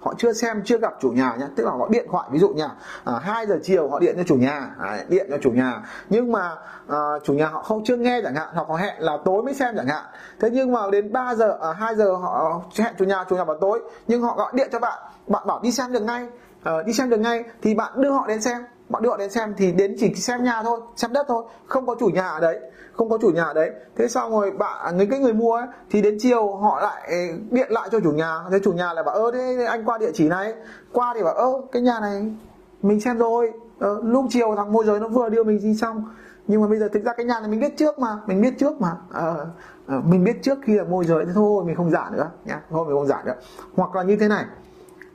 Họ 0.00 0.14
chưa 0.18 0.32
xem 0.32 0.62
chưa 0.64 0.78
gặp 0.78 0.92
chủ 1.00 1.10
nhà 1.10 1.36
nhé 1.40 1.46
tức 1.56 1.64
là 1.64 1.70
họ 1.70 1.88
điện 1.88 2.06
thoại 2.10 2.28
ví 2.32 2.38
dụ 2.38 2.48
nha 2.48 2.68
à, 3.04 3.12
2 3.22 3.46
giờ 3.46 3.58
chiều 3.62 3.88
họ 3.88 3.98
điện 3.98 4.14
cho 4.16 4.22
chủ 4.22 4.34
nhà. 4.34 4.74
À, 4.78 5.04
điện 5.08 5.26
cho 5.30 5.36
chủ 5.42 5.50
nhà. 5.50 5.82
Nhưng 6.08 6.32
mà 6.32 6.56
à, 6.88 6.98
chủ 7.24 7.32
nhà 7.32 7.46
họ 7.46 7.62
không 7.62 7.84
chưa 7.84 7.96
nghe 7.96 8.20
chẳng 8.24 8.34
hạn 8.34 8.48
hoặc 8.54 8.68
họ 8.68 8.76
hẹn 8.76 8.94
là 8.98 9.18
tối 9.24 9.42
mới 9.42 9.54
xem 9.54 9.74
chẳng 9.76 9.86
hạn. 9.86 10.04
Thế 10.40 10.50
nhưng 10.52 10.72
mà 10.72 10.80
đến 10.92 11.12
3 11.12 11.34
giờ 11.34 11.58
à, 11.62 11.72
2 11.72 11.96
giờ 11.96 12.14
họ 12.14 12.62
hẹn 12.78 12.94
chủ 12.98 13.04
nhà 13.04 13.24
chủ 13.28 13.36
nhà 13.36 13.44
vào 13.44 13.56
tối. 13.60 13.80
Nhưng 14.06 14.22
họ 14.22 14.34
gọi 14.36 14.52
điện 14.54 14.68
cho 14.72 14.78
bạn. 14.78 14.98
Bạn 15.26 15.46
bảo 15.46 15.60
đi 15.62 15.72
xem 15.72 15.92
được 15.92 16.02
ngay. 16.02 16.26
À, 16.62 16.72
đi 16.86 16.92
xem 16.92 17.10
được 17.10 17.20
ngay 17.20 17.44
thì 17.62 17.74
bạn 17.74 17.92
đưa 17.96 18.10
họ 18.10 18.26
đến 18.26 18.40
xem 18.40 18.62
bọn 18.94 19.02
đưa 19.02 19.10
họ 19.10 19.16
đến 19.16 19.30
xem 19.30 19.54
thì 19.56 19.72
đến 19.72 19.96
chỉ 19.98 20.14
xem 20.14 20.44
nhà 20.44 20.62
thôi 20.62 20.80
xem 20.96 21.12
đất 21.12 21.26
thôi 21.28 21.44
không 21.66 21.86
có 21.86 21.96
chủ 22.00 22.06
nhà 22.06 22.28
ở 22.28 22.40
đấy 22.40 22.60
không 22.96 23.08
có 23.10 23.18
chủ 23.22 23.30
nhà 23.30 23.44
ở 23.44 23.52
đấy. 23.52 23.70
Thế 23.96 24.08
xong 24.08 24.32
rồi 24.32 24.50
bạn 24.50 24.84
à, 24.84 24.90
người 24.90 25.06
cái 25.10 25.18
người 25.18 25.32
mua 25.32 25.54
ấy 25.54 25.66
thì 25.90 26.02
đến 26.02 26.16
chiều 26.20 26.56
họ 26.56 26.80
lại 26.80 27.08
ừ, 27.08 27.38
điện 27.50 27.70
lại 27.70 27.88
cho 27.92 28.00
chủ 28.00 28.10
nhà. 28.10 28.38
Thế 28.50 28.58
chủ 28.64 28.72
nhà 28.72 28.92
lại 28.92 29.04
bảo 29.04 29.14
ơ 29.14 29.30
thế 29.32 29.64
anh 29.64 29.84
qua 29.84 29.98
địa 29.98 30.10
chỉ 30.14 30.28
này. 30.28 30.54
Qua 30.92 31.12
thì 31.16 31.22
bảo 31.22 31.34
ơ 31.34 31.52
cái 31.72 31.82
nhà 31.82 32.00
này 32.00 32.32
mình 32.82 33.00
xem 33.00 33.18
rồi. 33.18 33.52
Ờ, 33.78 34.00
lúc 34.04 34.24
chiều 34.30 34.54
thằng 34.56 34.72
môi 34.72 34.84
giới 34.84 35.00
nó 35.00 35.08
vừa 35.08 35.28
đưa 35.28 35.44
mình 35.44 35.60
đi 35.62 35.74
xong. 35.74 36.04
Nhưng 36.46 36.60
mà 36.60 36.68
bây 36.68 36.78
giờ 36.78 36.88
thực 36.92 37.04
ra 37.04 37.12
cái 37.12 37.26
nhà 37.26 37.40
này 37.40 37.48
mình 37.48 37.60
biết 37.60 37.76
trước 37.76 37.98
mà 37.98 38.18
mình 38.26 38.40
biết 38.40 38.54
trước 38.58 38.80
mà. 38.80 38.96
Ờ, 39.12 39.46
ờ 39.86 40.00
mình 40.04 40.24
biết 40.24 40.42
trước 40.42 40.58
khi 40.62 40.74
là 40.74 40.84
môi 40.84 41.04
giới 41.04 41.24
thế 41.24 41.32
thôi 41.34 41.64
mình 41.64 41.76
không 41.76 41.90
giả 41.90 42.10
nữa 42.12 42.30
nhá. 42.44 42.60
Thôi 42.70 42.84
mình 42.86 42.96
không 42.96 43.06
giả 43.06 43.22
nữa. 43.26 43.34
Hoặc 43.76 43.96
là 43.96 44.02
như 44.02 44.16
thế 44.16 44.28
này 44.28 44.44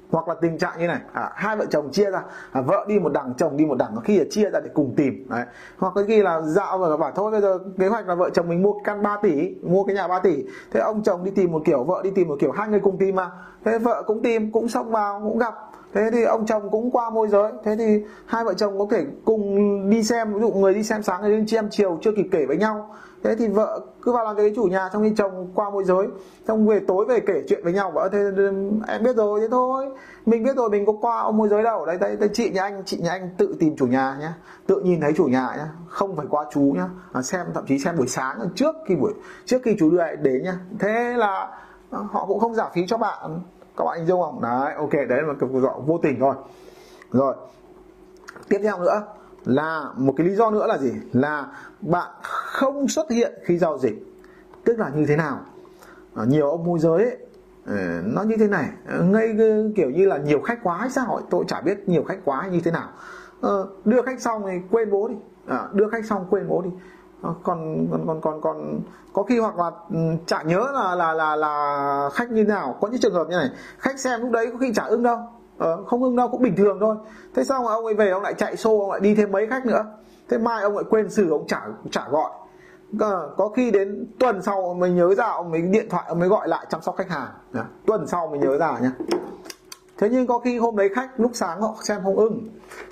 hoặc 0.10 0.28
là 0.28 0.36
tình 0.42 0.58
trạng 0.58 0.80
như 0.80 0.88
này 0.88 1.00
à, 1.14 1.32
hai 1.36 1.56
vợ 1.56 1.66
chồng 1.70 1.92
chia 1.92 2.12
ra 2.12 2.24
à, 2.52 2.62
vợ 2.62 2.86
đi 2.88 3.00
một 3.00 3.14
đằng 3.14 3.34
chồng 3.38 3.58
đi 3.58 3.66
một 3.66 3.78
đằng 3.78 3.92
có 3.96 4.02
khi 4.02 4.20
là 4.20 4.26
chia 4.30 4.50
ra 4.50 4.60
để 4.60 4.70
cùng 4.74 4.94
tìm 4.98 5.28
đấy. 5.30 5.46
hoặc 5.78 5.94
có 5.96 6.04
khi 6.08 6.22
là 6.22 6.42
dạo 6.42 6.78
và 6.78 6.98
bảo 6.98 7.12
thôi 7.16 7.32
bây 7.32 7.42
giờ 7.42 7.60
kế 7.80 7.88
hoạch 7.88 8.08
là 8.08 8.16
vợ 8.16 8.30
chồng 8.30 8.50
mình 8.50 8.64
mua 8.64 8.74
căn 8.84 9.04
3 9.04 9.18
tỷ 9.22 9.56
mua 9.62 9.84
cái 9.84 9.96
nhà 9.96 10.08
3 10.08 10.20
tỷ. 10.20 10.44
Thế 10.72 10.80
ông 10.80 11.04
chồng 11.04 11.24
đi 11.24 11.32
tìm 11.32 11.52
một 11.52 11.62
kiểu 11.66 11.84
vợ 11.84 12.02
đi 12.04 12.12
tìm 12.16 12.28
một 12.28 12.38
kiểu 12.40 12.52
hai 12.52 12.68
người 12.68 12.80
cùng 12.80 12.98
tìm 12.98 13.16
mà. 13.16 13.32
Thế 13.66 13.78
vợ 13.78 14.04
cũng 14.08 14.22
tìm 14.22 14.52
cũng 14.52 14.70
xông 14.70 14.92
vào 14.92 15.22
cũng 15.24 15.40
gặp. 15.40 15.54
Thế 15.94 16.10
thì 16.12 16.24
ông 16.24 16.46
chồng 16.46 16.70
cũng 16.72 16.92
qua 16.92 17.10
môi 17.10 17.28
giới. 17.28 17.52
Thế 17.64 17.76
thì 17.76 18.04
hai 18.26 18.44
vợ 18.44 18.54
chồng 18.54 18.80
có 18.80 18.88
thể 18.92 19.06
cùng 19.26 19.90
đi 19.90 20.04
xem 20.04 20.34
ví 20.34 20.40
dụ 20.40 20.52
người 20.52 20.74
đi 20.74 20.84
xem 20.84 21.04
sáng 21.04 21.22
người 21.22 21.38
đi 21.38 21.48
xem 21.48 21.68
chiều 21.72 21.98
chưa 22.02 22.12
kịp 22.12 22.28
kể 22.32 22.46
với 22.46 22.58
nhau 22.58 22.96
thế 23.24 23.36
thì 23.36 23.48
vợ 23.48 23.80
cứ 24.02 24.12
vào 24.12 24.26
làm 24.26 24.36
cái 24.36 24.54
chủ 24.56 24.64
nhà 24.64 24.90
trong 24.94 25.04
khi 25.04 25.14
chồng 25.18 25.52
qua 25.56 25.70
môi 25.70 25.84
giới 25.84 26.08
xong 26.48 26.68
về 26.68 26.80
tối 26.88 27.06
về 27.06 27.20
kể 27.20 27.44
chuyện 27.48 27.64
với 27.64 27.74
nhau 27.74 27.92
bảo 27.92 28.10
thế 28.10 28.20
em 28.88 29.04
biết 29.04 29.16
rồi 29.16 29.40
thế 29.40 29.48
thôi. 29.52 29.86
Mình 30.26 30.44
biết 30.44 30.56
rồi 30.56 30.70
mình 30.70 30.86
có 30.86 30.94
qua 31.02 31.22
ông 31.22 31.38
môi 31.38 31.50
giới 31.50 31.64
đâu. 31.64 31.86
Đây 31.86 31.98
đây, 31.98 32.16
đấy 32.16 32.30
chị 32.34 32.50
nhà 32.50 32.62
anh 32.62 32.84
chị 32.86 32.98
nhà 32.98 33.12
anh 33.12 33.30
tự 33.38 33.56
tìm 33.60 33.76
chủ 33.76 33.88
nhà 33.88 34.18
nhé 34.20 34.30
tự 34.68 34.80
nhìn 34.80 35.02
thấy 35.02 35.14
chủ 35.18 35.26
nhà 35.26 35.56
nhé 35.58 35.66
không 35.88 36.16
phải 36.16 36.26
qua 36.30 36.46
chú 36.52 36.62
nhá. 36.62 36.90
À, 37.14 37.22
xem 37.22 37.46
thậm 37.54 37.66
chí 37.68 37.80
xem 37.80 37.98
buổi 37.98 38.08
sáng 38.08 38.50
trước 38.56 38.76
khi 38.88 38.96
buổi 38.96 39.14
trước 39.46 39.62
khi 39.64 39.76
chú 39.80 39.90
đưa 39.90 40.16
đến 40.16 40.44
nhá. 40.44 40.60
Thế 40.80 41.14
là 41.18 41.60
họ 41.92 42.26
cũng 42.26 42.40
không 42.40 42.56
giảm 42.56 42.68
phí 42.74 42.88
cho 42.88 42.98
bạn. 42.98 43.40
Các 43.78 43.86
bạn 43.86 43.98
hình 43.98 44.08
dung 44.08 44.22
không? 44.22 44.42
Đấy 44.42 44.74
ok 44.74 44.94
đấy 44.94 45.22
là 45.22 45.34
cuộc 45.40 45.60
gọi 45.60 45.74
vô 45.86 45.98
tình 45.98 46.20
thôi. 46.20 46.36
Rồi 47.12 47.36
tiếp 48.50 48.60
theo 48.64 48.80
nữa 48.80 49.04
là 49.46 49.86
một 49.98 50.14
cái 50.18 50.28
lý 50.28 50.36
do 50.36 50.52
nữa 50.52 50.68
là 50.68 50.78
gì? 50.78 50.92
Là 51.14 51.48
bạn 51.82 52.10
không 52.24 52.88
xuất 52.88 53.12
hiện 53.12 53.34
khi 53.44 53.58
giao 53.58 53.78
dịch. 53.78 54.06
Tức 54.64 54.80
là 54.80 54.90
như 54.90 55.06
thế 55.06 55.16
nào? 55.16 55.40
À, 56.16 56.24
nhiều 56.28 56.50
ông 56.50 56.64
môi 56.64 56.80
giới 56.80 57.04
ấy, 57.04 57.18
ờ, 57.66 58.02
nó 58.04 58.22
như 58.22 58.36
thế 58.40 58.48
này. 58.48 58.70
Ờ, 58.88 59.04
ngay 59.04 59.38
kiểu 59.76 59.90
như 59.90 60.06
là 60.08 60.18
nhiều 60.18 60.42
khách 60.42 60.60
quá 60.64 60.78
hay 60.78 60.90
sao 60.90 61.22
tôi 61.30 61.44
chả 61.48 61.62
biết 61.62 61.90
nhiều 61.90 62.04
khách 62.04 62.20
quá 62.26 62.48
như 62.52 62.62
thế 62.62 62.72
nào. 62.72 62.90
À, 63.42 63.50
đưa 63.86 64.02
khách 64.02 64.22
xong 64.22 64.44
thì 64.46 64.54
quên 64.72 64.92
bố 64.92 65.08
đi. 65.08 65.16
À, 65.48 65.68
đưa 65.74 65.90
khách 65.90 66.06
xong 66.06 66.26
quên 66.30 66.48
bố 66.48 66.62
đi. 66.62 66.70
À, 67.24 67.30
còn 67.44 67.88
còn 67.92 68.08
còn 68.08 68.22
còn 68.22 68.42
còn 68.42 68.80
có 69.14 69.24
khi 69.24 69.40
hoặc 69.40 69.58
là 69.58 69.72
ừ, 69.90 69.98
chả 70.26 70.44
nhớ 70.44 70.72
là 70.74 70.96
là 70.96 71.14
là 71.14 71.36
là 71.36 72.10
khách 72.14 72.32
như 72.32 72.44
thế 72.44 72.50
nào. 72.50 72.78
Có 72.82 72.88
những 72.88 73.02
trường 73.02 73.14
hợp 73.14 73.28
như 73.30 73.36
này 73.36 73.50
khách 73.78 74.00
xem 74.00 74.22
lúc 74.22 74.32
đấy 74.32 74.50
có 74.52 74.58
khi 74.58 74.74
chả 74.74 74.84
ưng 74.84 75.04
đâu 75.04 75.18
ờ, 75.60 75.84
không 75.88 76.04
ưng 76.04 76.16
đâu 76.16 76.28
cũng 76.28 76.42
bình 76.42 76.56
thường 76.56 76.78
thôi. 76.80 76.96
Thế 77.36 77.44
xong 77.44 77.66
mà 77.66 77.72
ông 77.72 77.86
ấy 77.86 77.94
về 77.94 78.10
ông 78.10 78.22
lại 78.22 78.34
chạy 78.34 78.56
xô 78.56 78.80
ông 78.80 78.92
lại 78.92 79.00
đi 79.00 79.16
thêm 79.16 79.32
mấy 79.32 79.48
khách 79.48 79.66
nữa. 79.66 79.86
Thế 80.30 80.38
mai 80.38 80.64
ông 80.64 80.76
lại 80.76 80.84
quên 80.90 81.10
xử 81.10 81.32
ông 81.32 81.48
trả 81.48 81.62
trả 81.92 82.10
gọi. 82.10 82.32
Ờ, 83.00 83.30
có 83.38 83.50
khi 83.50 83.72
đến 83.72 84.08
tuần 84.20 84.42
sau 84.42 84.74
mình 84.74 84.96
nhớ 84.96 85.16
ra 85.16 85.26
ông 85.26 85.52
mới 85.52 85.62
điện 85.62 85.88
thoại 85.90 86.04
ông 86.08 86.20
mới 86.20 86.30
gọi 86.30 86.48
lại 86.48 86.66
chăm 86.70 86.82
sóc 86.82 86.96
khách 86.98 87.10
hàng. 87.10 87.28
À, 87.54 87.66
tuần 87.86 88.08
sau 88.08 88.28
mình 88.28 88.42
nhớ 88.42 88.58
ra 88.58 88.80
nhá. 88.82 88.92
Thế 89.98 90.10
nhưng 90.12 90.28
có 90.28 90.40
khi 90.40 90.58
hôm 90.58 90.76
đấy 90.76 90.90
khách 90.96 91.20
lúc 91.20 91.32
sáng 91.34 91.62
họ 91.62 91.76
xem 91.84 92.02
không 92.04 92.16
ưng. 92.16 92.50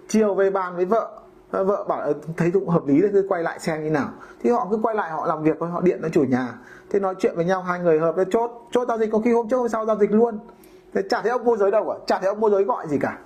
Chiều 0.08 0.36
về 0.36 0.50
bàn 0.50 0.76
với 0.76 0.86
vợ 0.86 1.20
vợ 1.52 1.86
bảo 1.88 2.14
thấy 2.38 2.52
cũng 2.52 2.70
hợp 2.70 2.86
lý 2.86 3.02
thì 3.14 3.20
quay 3.30 3.44
lại 3.44 3.60
xem 3.60 3.84
như 3.84 3.90
nào. 3.90 4.10
Thì 4.44 4.50
họ 4.50 4.68
cứ 4.72 4.80
quay 4.84 4.96
lại 4.96 5.12
họ 5.12 5.26
làm 5.26 5.44
việc 5.44 5.58
thôi 5.60 5.70
họ 5.70 5.82
điện 5.82 6.00
cho 6.02 6.10
chủ 6.10 6.24
nhà. 6.24 6.54
Thế 6.90 7.00
nói 7.00 7.16
chuyện 7.20 7.36
với 7.36 7.46
nhau 7.46 7.62
hai 7.62 7.80
người 7.80 8.00
hợp 8.00 8.16
với 8.16 8.26
chốt 8.32 8.52
chốt 8.72 8.88
giao 8.88 8.98
dịch. 8.98 9.10
Có 9.12 9.20
khi 9.20 9.34
hôm 9.34 9.50
trước 9.50 9.58
hôm 9.58 9.70
sau 9.70 9.86
giao 9.86 9.98
dịch 9.98 10.12
luôn 10.12 10.40
thế 10.94 11.02
chả 11.10 11.22
thấy 11.22 11.32
ông 11.32 11.46
môi 11.46 11.58
giới 11.58 11.72
đâu 11.72 11.86
cả 11.88 12.06
chả 12.08 12.20
thấy 12.20 12.30
ông 12.30 12.40
môi 12.40 12.52
giới 12.52 12.64
gọi 12.64 12.88
gì 12.88 12.98
cả. 13.02 13.18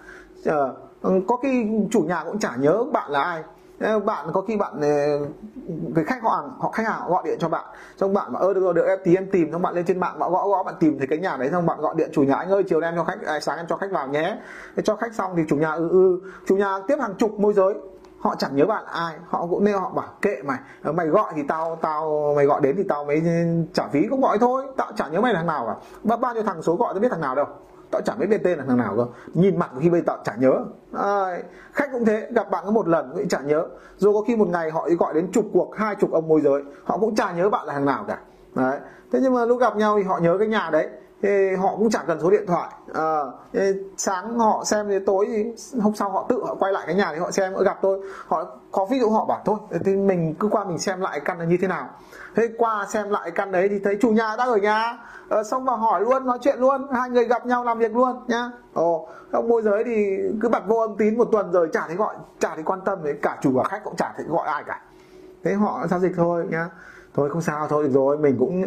Ờ, 0.46 0.76
ừ, 1.02 1.22
có 1.28 1.38
khi 1.38 1.68
chủ 1.92 2.02
nhà 2.02 2.24
cũng 2.26 2.40
chả 2.40 2.56
nhớ 2.56 2.84
bạn 2.94 3.12
là 3.12 3.24
ai. 3.24 3.44
Bạn 4.06 4.26
có 4.34 4.42
khi 4.42 4.58
bạn 4.58 4.74
ờ, 4.82 5.20
cái 5.96 6.06
khách 6.06 6.24
hàng 6.24 6.52
họ 6.60 6.72
khách 6.72 6.88
hàng 6.88 7.02
gọi 7.10 7.24
điện 7.26 7.38
cho 7.40 7.50
bạn. 7.50 7.66
Xong 7.98 8.14
bạn 8.14 8.34
bảo 8.34 8.42
ơ 8.44 8.54
được 8.54 8.62
rồi 8.62 8.74
được 8.74 8.86
em 8.88 9.00
tí 9.04 9.16
em 9.16 9.28
tìm. 9.32 9.52
Xong 9.52 9.62
bạn 9.62 9.76
lên 9.76 9.86
trên 9.86 10.00
mạng 10.00 10.20
bạn 10.20 10.32
gõ 10.32 10.48
gõ 10.48 10.64
bạn 10.64 10.76
tìm 10.80 10.98
thấy 10.98 11.08
cái 11.08 11.20
nhà 11.20 11.38
đấy 11.38 11.50
xong 11.52 11.66
bạn 11.66 11.82
gọi 11.82 11.96
điện 11.98 12.10
chủ 12.14 12.24
nhà 12.24 12.36
anh 12.36 12.50
ơi 12.50 12.64
chiều 12.68 12.80
nay 12.80 12.90
em 12.90 12.98
cho 12.98 13.04
khách 13.04 13.26
à, 13.26 13.40
sáng 13.40 13.58
em 13.58 13.66
cho 13.70 13.78
khách 13.78 13.92
vào 13.92 14.08
nhé. 14.08 14.38
Thế 14.76 14.84
cho 14.86 14.96
khách 14.96 15.14
xong 15.14 15.32
thì 15.38 15.44
chủ 15.48 15.56
nhà 15.56 15.72
ừ 15.72 15.90
ừ. 15.90 16.20
Chủ 16.48 16.56
nhà 16.56 16.80
tiếp 16.88 16.96
hàng 17.00 17.14
chục 17.18 17.40
môi 17.40 17.54
giới 17.54 17.74
họ 18.22 18.36
chẳng 18.36 18.56
nhớ 18.56 18.66
bạn 18.66 18.84
là 18.84 18.92
ai. 18.92 19.16
Họ 19.30 19.48
cũng 19.50 19.64
nên 19.64 19.76
họ 19.76 19.90
bảo 19.90 20.08
kệ 20.22 20.42
mày. 20.46 20.58
Ờ, 20.84 20.92
mày 20.92 21.08
gọi 21.08 21.34
thì 21.36 21.44
tao 21.48 21.76
tao 21.82 22.34
mày 22.36 22.46
gọi 22.46 22.62
đến 22.62 22.76
thì 22.78 22.84
tao 22.90 23.06
mới 23.06 23.24
trả 23.74 23.88
phí. 23.88 24.08
Cũng 24.10 24.22
gọi 24.22 24.38
thôi. 24.38 24.64
Tao 24.78 24.92
chẳng 24.96 25.12
nhớ 25.12 25.22
mày 25.22 25.34
là 25.34 25.40
thằng 25.40 25.48
nào 25.48 25.66
cả. 26.04 26.16
Bao 26.18 26.34
nhiêu 26.34 26.44
thằng 26.44 26.62
số 26.62 26.76
gọi 26.76 26.94
tao 26.94 27.00
biết 27.00 27.10
thằng 27.12 27.22
nào 27.22 27.36
đâu. 27.36 27.46
Tao 27.92 28.02
chẳng 28.02 28.20
biết 28.20 28.28
biết 28.30 28.42
tên 28.44 28.58
là 28.58 28.66
thằng 28.68 28.78
nào 28.78 28.94
cơ. 28.98 29.06
Nhìn 29.34 29.60
mặt 29.60 29.72
khi 29.80 29.90
bây 29.90 30.02
tao 30.02 30.18
chả 30.24 30.36
nhớ. 30.36 30.54
À, 30.94 31.38
khách 31.74 31.90
cũng 31.92 32.06
thế. 32.06 32.28
Gặp 32.32 32.52
bạn 32.52 32.64
có 32.66 32.72
một 32.72 32.88
lần 32.88 33.12
cũng 33.16 33.28
chả 33.28 33.40
nhớ. 33.40 33.66
Rồi 33.98 34.14
có 34.14 34.22
khi 34.28 34.36
một 34.36 34.48
ngày 34.48 34.72
họ 34.72 34.88
gọi 35.00 35.14
đến 35.14 35.32
chục 35.32 35.46
cuộc 35.54 35.76
hai 35.76 35.96
chục 35.96 36.12
ông 36.12 36.28
môi 36.28 36.42
giới 36.42 36.64
họ 36.84 36.98
cũng 36.98 37.16
chả 37.16 37.32
nhớ 37.32 37.50
bạn 37.50 37.66
là 37.66 37.74
thằng 37.74 37.86
nào 37.86 38.06
cả. 38.08 38.18
Đấy. 38.56 38.78
Thế 39.12 39.20
nhưng 39.22 39.34
mà 39.34 39.46
lúc 39.46 39.60
gặp 39.60 39.76
nhau 39.76 39.98
thì 39.98 40.04
họ 40.04 40.20
nhớ 40.20 40.38
cái 40.38 40.48
nhà 40.48 40.70
đấy 40.72 40.90
thì 41.22 41.56
họ 41.56 41.76
cũng 41.78 41.90
chẳng 41.90 42.06
cần 42.08 42.20
số 42.22 42.30
điện 42.30 42.46
thoại. 42.48 42.70
À, 42.94 43.20
sáng 43.98 44.40
họ 44.40 44.64
xem 44.66 44.86
thì 44.90 45.00
tối 45.06 45.28
thì 45.28 45.46
hôm 45.82 45.96
sau 45.96 46.10
họ 46.10 46.26
tự 46.30 46.44
họ 46.46 46.56
quay 46.56 46.74
lại 46.74 46.84
cái 46.86 46.96
nhà 46.96 47.12
thì 47.14 47.20
họ 47.20 47.32
xem 47.32 47.54
họ 47.54 47.64
gặp 47.64 47.78
tôi. 47.82 48.00
Họ 48.28 48.44
có 48.72 48.86
ví 48.86 49.00
dụ 49.00 49.10
họ 49.10 49.26
bảo 49.26 49.42
thôi 49.46 49.58
thì 49.86 49.96
mình 49.96 50.36
cứ 50.40 50.48
qua 50.48 50.64
mình 50.64 50.78
xem 50.78 51.02
lại 51.02 51.20
căn 51.20 51.40
là 51.40 51.46
như 51.46 51.58
thế 51.62 51.68
nào. 51.68 51.90
Thế 52.36 52.50
qua 52.58 52.86
xem 52.90 53.10
lại 53.10 53.32
căn 53.32 53.52
đấy 53.52 53.68
thì 53.70 53.80
thấy 53.80 53.98
chủ 54.02 54.10
nhà 54.10 54.36
đang 54.38 54.50
ở 54.50 54.58
nhà. 54.58 54.98
À, 55.30 55.44
xong 55.44 55.66
vào 55.66 55.78
hỏi 55.78 56.02
luôn 56.02 56.26
nói 56.26 56.38
chuyện 56.42 56.60
luôn 56.60 56.88
hai 56.94 57.10
người 57.10 57.26
gặp 57.26 57.46
nhau 57.46 57.64
làm 57.64 57.80
việc 57.80 57.96
luôn 57.96 58.24
nhá. 58.28 58.52
Ồ 58.74 59.08
ông 59.32 59.50
môi 59.50 59.62
giới 59.62 59.84
thì 59.84 60.18
cứ 60.42 60.50
bật 60.50 60.68
vô 60.68 60.76
âm 60.76 60.96
tín 60.98 61.18
một 61.18 61.28
tuần 61.32 61.52
rồi 61.52 61.70
chả 61.74 61.84
thấy 61.88 61.96
gọi 61.96 62.16
chả 62.40 62.56
thấy 62.56 62.64
quan 62.64 62.82
tâm 62.82 63.04
đến 63.04 63.20
cả 63.22 63.38
chủ 63.42 63.52
và 63.54 63.64
khách 63.64 63.84
cũng 63.84 63.96
chả 63.96 64.14
thấy 64.18 64.26
gọi 64.30 64.48
ai 64.48 64.64
cả. 64.68 64.82
Thế 65.44 65.54
họ 65.54 65.88
giao 65.90 66.00
dịch 66.00 66.12
thôi 66.16 66.46
nhá 66.50 66.70
thôi 67.14 67.30
không 67.30 67.42
sao 67.42 67.68
thôi 67.68 67.84
được 67.84 67.90
rồi 67.90 68.18
mình 68.18 68.36
cũng 68.40 68.64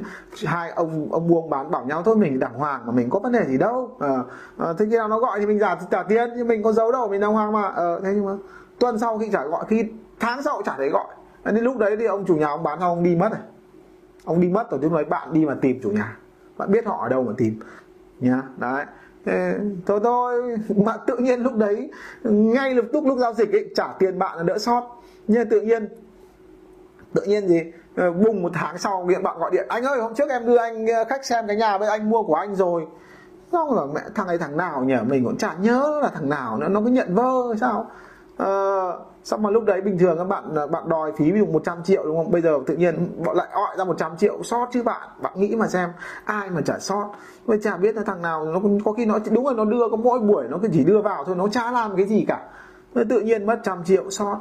hai 0.47 0.71
ông 0.71 1.09
ông 1.13 1.29
buông 1.29 1.51
bán 1.51 1.71
bảo 1.71 1.85
nhau 1.85 2.03
thôi 2.03 2.17
mình 2.17 2.39
đàng 2.39 2.55
hoàng 2.55 2.87
mà 2.87 2.93
mình 2.93 3.11
có 3.11 3.19
vấn 3.19 3.33
đề 3.33 3.45
gì 3.47 3.59
đâu. 3.59 3.97
À, 4.01 4.17
à, 4.59 4.73
thế 4.79 4.87
khi 4.91 4.97
nào 4.97 5.09
nó 5.09 5.19
gọi 5.19 5.41
thì 5.41 5.47
mình 5.47 5.61
trả 5.61 5.79
trả 5.91 6.03
tiền 6.03 6.31
nhưng 6.37 6.49
mình 6.49 6.63
có 6.63 6.73
giấu 6.73 6.93
đâu 6.93 7.09
mình 7.09 7.21
đàng 7.21 7.33
hoàng 7.33 7.53
mà. 7.53 7.63
À, 7.63 7.85
thế 8.05 8.13
nhưng 8.15 8.27
mà 8.27 8.33
tuần 8.79 8.99
sau 8.99 9.19
khi 9.19 9.29
trả 9.33 9.45
gọi 9.45 9.65
khi 9.69 9.85
tháng 10.21 10.43
sau 10.43 10.63
chả 10.65 10.75
thấy 10.77 10.89
gọi. 10.89 11.07
Nên 11.45 11.65
lúc 11.65 11.79
đấy 11.79 11.97
thì 11.97 12.05
ông 12.05 12.25
chủ 12.25 12.37
nhà 12.37 12.47
ông 12.47 12.63
bán 12.63 12.81
xong 12.81 12.89
ông 12.89 13.03
đi 13.03 13.17
mất 13.17 13.29
rồi 13.31 13.41
ông 14.25 14.41
đi 14.41 14.49
mất 14.49 14.71
rồi 14.71 14.81
lúc 14.83 14.93
đấy 14.93 15.05
bạn 15.05 15.33
đi 15.33 15.47
mà 15.47 15.57
tìm 15.61 15.81
chủ 15.83 15.91
nhà. 15.91 16.17
Bạn 16.57 16.73
biết 16.73 16.87
họ 16.87 17.03
ở 17.03 17.09
đâu 17.09 17.23
mà 17.23 17.33
tìm 17.37 17.61
nhá. 18.21 18.43
Đấy. 18.57 18.85
Thế, 19.25 19.55
thôi 19.87 20.01
thôi. 20.05 20.57
Mà 20.77 20.97
tự 21.07 21.17
nhiên 21.17 21.43
lúc 21.43 21.55
đấy 21.55 21.91
ngay 22.25 22.75
lập 22.75 22.85
tức 22.93 23.07
lúc 23.07 23.19
giao 23.19 23.35
dịch 23.35 23.53
ấy 23.53 23.71
trả 23.75 23.89
tiền 23.99 24.19
bạn 24.19 24.37
là 24.37 24.43
đỡ 24.43 24.59
sót. 24.59 25.03
Nhưng 25.27 25.49
tự 25.49 25.61
nhiên 25.61 25.89
tự 27.15 27.23
nhiên 27.23 27.49
gì 27.49 27.63
ờ, 27.97 28.13
bùng 28.13 28.43
một 28.43 28.51
tháng 28.55 28.79
sau 28.79 29.07
điện 29.09 29.23
bạn 29.23 29.39
gọi 29.39 29.51
điện 29.51 29.67
anh 29.69 29.85
ơi 29.85 30.01
hôm 30.01 30.15
trước 30.15 30.31
em 30.31 30.47
đưa 30.47 30.57
anh 30.57 30.87
ờ, 30.87 31.05
khách 31.05 31.25
xem 31.25 31.47
cái 31.47 31.57
nhà 31.57 31.79
với 31.79 31.89
anh 31.89 32.11
mua 32.11 32.23
của 32.23 32.35
anh 32.35 32.55
rồi. 32.55 32.87
Xong 33.53 33.75
rồi 33.75 33.89
mẹ 33.95 34.01
thằng 34.15 34.27
này 34.27 34.39
thằng 34.39 34.57
nào 34.57 34.85
nhỉ? 34.85 34.95
Mình 35.07 35.25
cũng 35.25 35.37
chả 35.37 35.55
nhớ 35.55 36.01
là 36.03 36.11
thằng 36.15 36.29
nào 36.29 36.59
nữa 36.59 36.69
nó 36.69 36.81
cứ 36.81 36.91
nhận 36.91 37.15
vơ 37.15 37.55
sao? 37.61 37.87
Ờ, 38.37 38.99
xong 39.25 39.43
mà 39.43 39.51
lúc 39.51 39.65
đấy 39.65 39.81
bình 39.81 39.99
thường 39.99 40.19
các 40.19 40.25
bạn 40.25 40.55
ờ, 40.55 40.67
bạn 40.67 40.89
đòi 40.89 41.13
phí 41.13 41.33
ví 41.33 41.39
dụ 41.39 41.47
100 41.47 41.83
triệu 41.85 42.05
đúng 42.05 42.17
không? 42.17 42.31
Bây 42.31 42.43
giờ 42.43 42.59
tự 42.67 42.77
nhiên 42.77 43.23
bọn 43.25 43.37
lại 43.37 43.49
gọi 43.55 43.77
ra 43.79 43.85
100 43.85 44.17
triệu 44.17 44.43
sót 44.43 44.69
chứ 44.73 44.83
bạn. 44.83 45.09
Bạn 45.23 45.33
nghĩ 45.37 45.57
mà 45.57 45.67
xem 45.67 45.91
ai 46.25 46.51
mà 46.51 46.61
trả 46.61 46.79
sót? 46.79 47.11
Mà 47.47 47.57
chả 47.63 47.77
biết 47.77 47.97
là 47.97 48.03
thằng 48.07 48.23
nào 48.23 48.45
nó 48.45 48.61
có 48.85 48.93
khi 48.93 49.07
nó 49.07 49.19
đúng 49.31 49.45
rồi 49.45 49.55
nó 49.55 49.65
đưa 49.65 49.89
có 49.91 49.97
mỗi 49.97 50.19
buổi 50.19 50.45
nó 50.49 50.59
cứ 50.63 50.69
chỉ 50.73 50.85
đưa 50.85 51.01
vào 51.01 51.25
thôi 51.25 51.37
nó 51.37 51.49
chả 51.49 51.71
làm 51.71 51.97
cái 51.97 52.07
gì 52.07 52.25
cả. 52.29 52.41
Tự 52.95 53.21
nhiên 53.21 53.47
mất 53.47 53.61
trăm 53.65 53.85
triệu 53.85 54.11
sót 54.11 54.37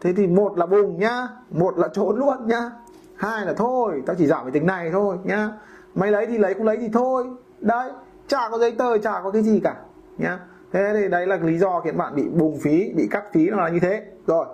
thế 0.00 0.12
thì 0.12 0.26
một 0.26 0.58
là 0.58 0.66
bùng 0.66 0.98
nhá, 0.98 1.28
một 1.50 1.78
là 1.78 1.88
trốn 1.88 2.18
luôn 2.18 2.46
nhá. 2.46 2.70
Hai 3.16 3.46
là 3.46 3.54
thôi, 3.54 4.02
tao 4.06 4.16
chỉ 4.18 4.26
giảm 4.26 4.44
về 4.44 4.50
tính 4.50 4.66
này 4.66 4.90
thôi 4.92 5.16
nhá. 5.24 5.48
Mày 5.94 6.10
lấy 6.10 6.26
thì 6.26 6.38
lấy, 6.38 6.54
không 6.54 6.66
lấy 6.66 6.76
thì 6.76 6.88
thôi. 6.92 7.26
Đấy, 7.60 7.90
chả 8.28 8.48
có 8.50 8.58
giấy 8.58 8.72
tờ, 8.72 8.98
chả 8.98 9.20
có 9.24 9.30
cái 9.30 9.42
gì 9.42 9.60
cả 9.64 9.76
nhá. 10.18 10.38
Thế 10.72 10.90
thì 10.94 11.08
đấy 11.08 11.26
là 11.26 11.36
lý 11.36 11.58
do 11.58 11.80
khiến 11.80 11.98
bạn 11.98 12.14
bị 12.14 12.28
bùng 12.28 12.58
phí, 12.58 12.92
bị 12.96 13.08
cắt 13.10 13.24
phí 13.32 13.50
nó 13.50 13.56
là 13.56 13.68
như 13.68 13.80
thế. 13.80 14.04
Rồi, 14.26 14.46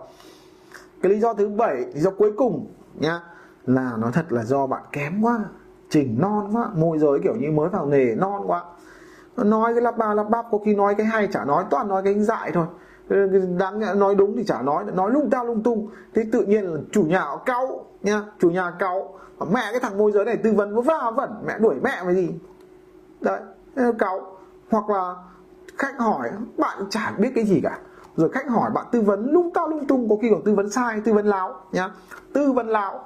cái 1.03 1.13
lý 1.13 1.21
do 1.21 1.35
thứ 1.35 1.49
bảy, 1.49 1.77
lý 1.77 2.01
do 2.01 2.11
cuối 2.11 2.33
cùng 2.37 2.67
nhá, 2.95 3.21
là 3.67 3.93
nó 3.99 4.11
thật 4.11 4.33
là 4.33 4.45
do 4.45 4.67
bạn 4.67 4.83
kém 4.93 5.23
quá, 5.23 5.41
chỉnh 5.91 6.17
non 6.21 6.51
quá, 6.53 6.71
môi 6.75 6.99
giới 6.99 7.21
kiểu 7.23 7.35
như 7.35 7.53
mới 7.53 7.69
vào 7.69 7.87
nghề 7.87 8.15
non 8.15 8.43
quá. 8.47 8.65
Nói 9.37 9.75
cái 9.75 9.83
lắp 9.83 9.99
ba, 9.99 10.15
lắp 10.15 10.31
bắp, 10.31 10.47
có 10.51 10.59
khi 10.65 10.75
nói 10.75 10.95
cái 10.95 11.07
hay, 11.07 11.27
chả 11.27 11.45
nói, 11.45 11.65
toàn 11.71 11.89
nói 11.89 12.03
cái 12.03 12.15
dại 12.15 12.51
thôi 12.55 12.67
đáng 13.59 13.99
nói 13.99 14.15
đúng 14.15 14.37
thì 14.37 14.45
chả 14.45 14.63
nói 14.63 14.85
nói 14.95 15.11
lung 15.11 15.31
ta 15.31 15.45
lung 15.45 15.63
tung. 15.63 15.89
Thế 16.15 16.25
tự 16.33 16.43
nhiên 16.43 16.65
là 16.65 16.81
chủ 16.93 17.03
nhà 17.03 17.21
họ 17.21 17.37
cáu 17.37 17.85
nha 18.03 18.23
chủ 18.39 18.51
nhà 18.51 18.71
cáu 18.79 19.19
mẹ 19.53 19.63
cái 19.71 19.81
thằng 19.81 19.99
môi 19.99 20.13
giới 20.13 20.25
này 20.25 20.37
tư 20.37 20.53
vấn 20.53 20.83
vớ 20.83 21.11
vẩn 21.17 21.31
mẹ 21.47 21.59
đuổi 21.59 21.75
mẹ 21.83 22.03
mày 22.05 22.15
gì? 22.15 22.31
Đấy 23.21 23.41
cáu 23.99 24.37
hoặc 24.71 24.91
là 24.91 25.15
khách 25.79 25.99
hỏi 25.99 26.31
bạn 26.59 26.79
chả 26.91 27.15
biết 27.19 27.31
cái 27.35 27.45
gì 27.45 27.61
cả. 27.63 27.79
Rồi 28.17 28.29
khách 28.29 28.49
hỏi 28.49 28.71
bạn 28.75 28.87
tư 28.93 29.01
vấn 29.01 29.31
lung 29.33 29.51
ta 29.51 29.67
lung 29.71 29.87
tung 29.87 30.09
có 30.09 30.17
khi 30.23 30.29
còn 30.31 30.43
tư 30.45 30.55
vấn 30.55 30.71
sai 30.71 31.01
tư 31.01 31.13
vấn 31.13 31.27
láo 31.27 31.61
nhá. 31.73 31.91
Tư 32.33 32.53
vấn 32.53 32.69
láo 32.69 33.05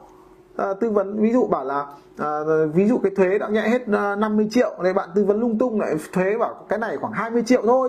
à, 0.57 0.75
tư 0.81 0.91
vấn 0.91 1.23
ví 1.23 1.33
dụ 1.33 1.47
bảo 1.47 1.65
là 1.65 1.87
à, 2.19 2.41
ví 2.75 2.89
dụ 2.89 2.99
cái 2.99 3.13
thuế 3.17 3.39
đã 3.39 3.49
nhẹ 3.49 3.61
hết 3.69 3.83
ờ, 3.93 4.13
à, 4.13 4.17
50 4.17 4.49
triệu 4.51 4.71
này 4.83 4.93
bạn 4.93 5.09
tư 5.15 5.25
vấn 5.25 5.41
lung 5.41 5.59
tung 5.59 5.81
lại 5.81 5.95
thuế 6.13 6.39
bảo 6.39 6.65
cái 6.69 6.79
này 6.79 6.97
khoảng 6.97 7.13
20 7.13 7.43
triệu 7.47 7.63
thôi 7.65 7.89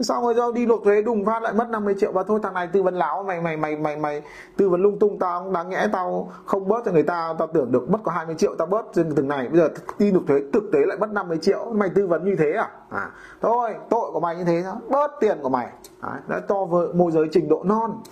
xong 0.00 0.24
rồi 0.24 0.34
do 0.34 0.52
đi 0.52 0.66
nộp 0.66 0.80
thuế 0.84 1.02
đùng 1.02 1.24
phát 1.24 1.42
lại 1.42 1.52
mất 1.52 1.68
50 1.70 1.94
triệu. 1.98 2.12
Và 2.12 2.22
thôi 2.22 2.40
thằng 2.42 2.54
này 2.54 2.68
tư 2.72 2.82
vấn 2.82 2.94
láo 2.94 3.22
mày 3.22 3.40
mày 3.40 3.56
mày 3.56 3.76
mày 3.76 3.96
mày 3.96 4.22
tư 4.56 4.68
vấn 4.68 4.82
lung 4.82 4.98
tung 4.98 5.18
tao 5.18 5.50
đáng 5.52 5.70
nhẽ 5.70 5.88
tao 5.92 6.32
không 6.44 6.68
bớt 6.68 6.84
cho 6.84 6.92
người 6.92 7.02
ta. 7.02 7.34
Tao 7.38 7.48
tưởng 7.54 7.72
được 7.72 7.90
mất 7.90 7.98
có 8.04 8.12
20 8.12 8.34
triệu 8.38 8.54
tao 8.58 8.66
bớt 8.66 8.86
trên 8.94 9.14
từng 9.14 9.28
này. 9.28 9.48
Bây 9.48 9.58
giờ 9.58 9.68
đi 9.98 10.12
nộp 10.12 10.22
thuế 10.28 10.40
thực 10.52 10.64
tế 10.72 10.78
lại 10.86 10.98
mất 10.98 11.10
50 11.10 11.38
triệu. 11.42 11.72
Mày 11.72 11.90
tư 11.94 12.06
vấn 12.06 12.24
như 12.24 12.36
thế 12.38 12.52
à, 12.52 12.70
à 12.90 13.10
thôi 13.40 13.74
tội 13.90 14.10
của 14.12 14.20
mày 14.20 14.36
như 14.36 14.44
thế 14.44 14.62
đó 14.62 14.76
bớt 14.90 15.10
tiền 15.20 15.38
của 15.42 15.48
mày. 15.48 15.68
À, 16.00 16.20
đã 16.28 16.40
to 16.48 16.64
vợ 16.64 16.92
môi 16.94 17.12
giới 17.12 17.28
trình 17.32 17.48
độ 17.48 17.62
non. 17.64 18.02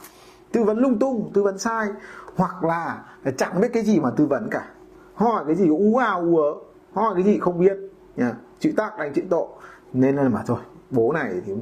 Tư 0.52 0.62
vấn 0.62 0.78
lung 0.78 0.98
tung 0.98 1.30
tư 1.34 1.42
vấn 1.42 1.58
sai. 1.58 1.88
Hoặc 2.36 2.64
là 2.64 3.04
chẳng 3.36 3.60
biết 3.60 3.68
cái 3.72 3.82
gì 3.82 4.00
mà 4.00 4.10
tư 4.16 4.26
vấn 4.26 4.48
cả. 4.50 4.66
Hỏi 5.14 5.44
cái 5.46 5.54
gì 5.54 5.68
ú 5.68 5.96
ào 5.96 6.20
ú 6.20 6.38
ớ. 6.38 6.54
Hỏi 6.92 7.14
cái 7.14 7.22
gì 7.22 7.38
không 7.38 7.58
biết. 7.58 7.76
Nha 8.16 8.32
chữ 8.58 8.72
tác 8.76 8.98
đánh 8.98 9.12
chữ 9.12 9.22
tội. 9.30 9.46
Nên 9.92 10.16
là 10.16 10.28
mà 10.28 10.42
thôi 10.46 10.58
bố 10.94 11.12
này 11.12 11.32
thì 11.46 11.52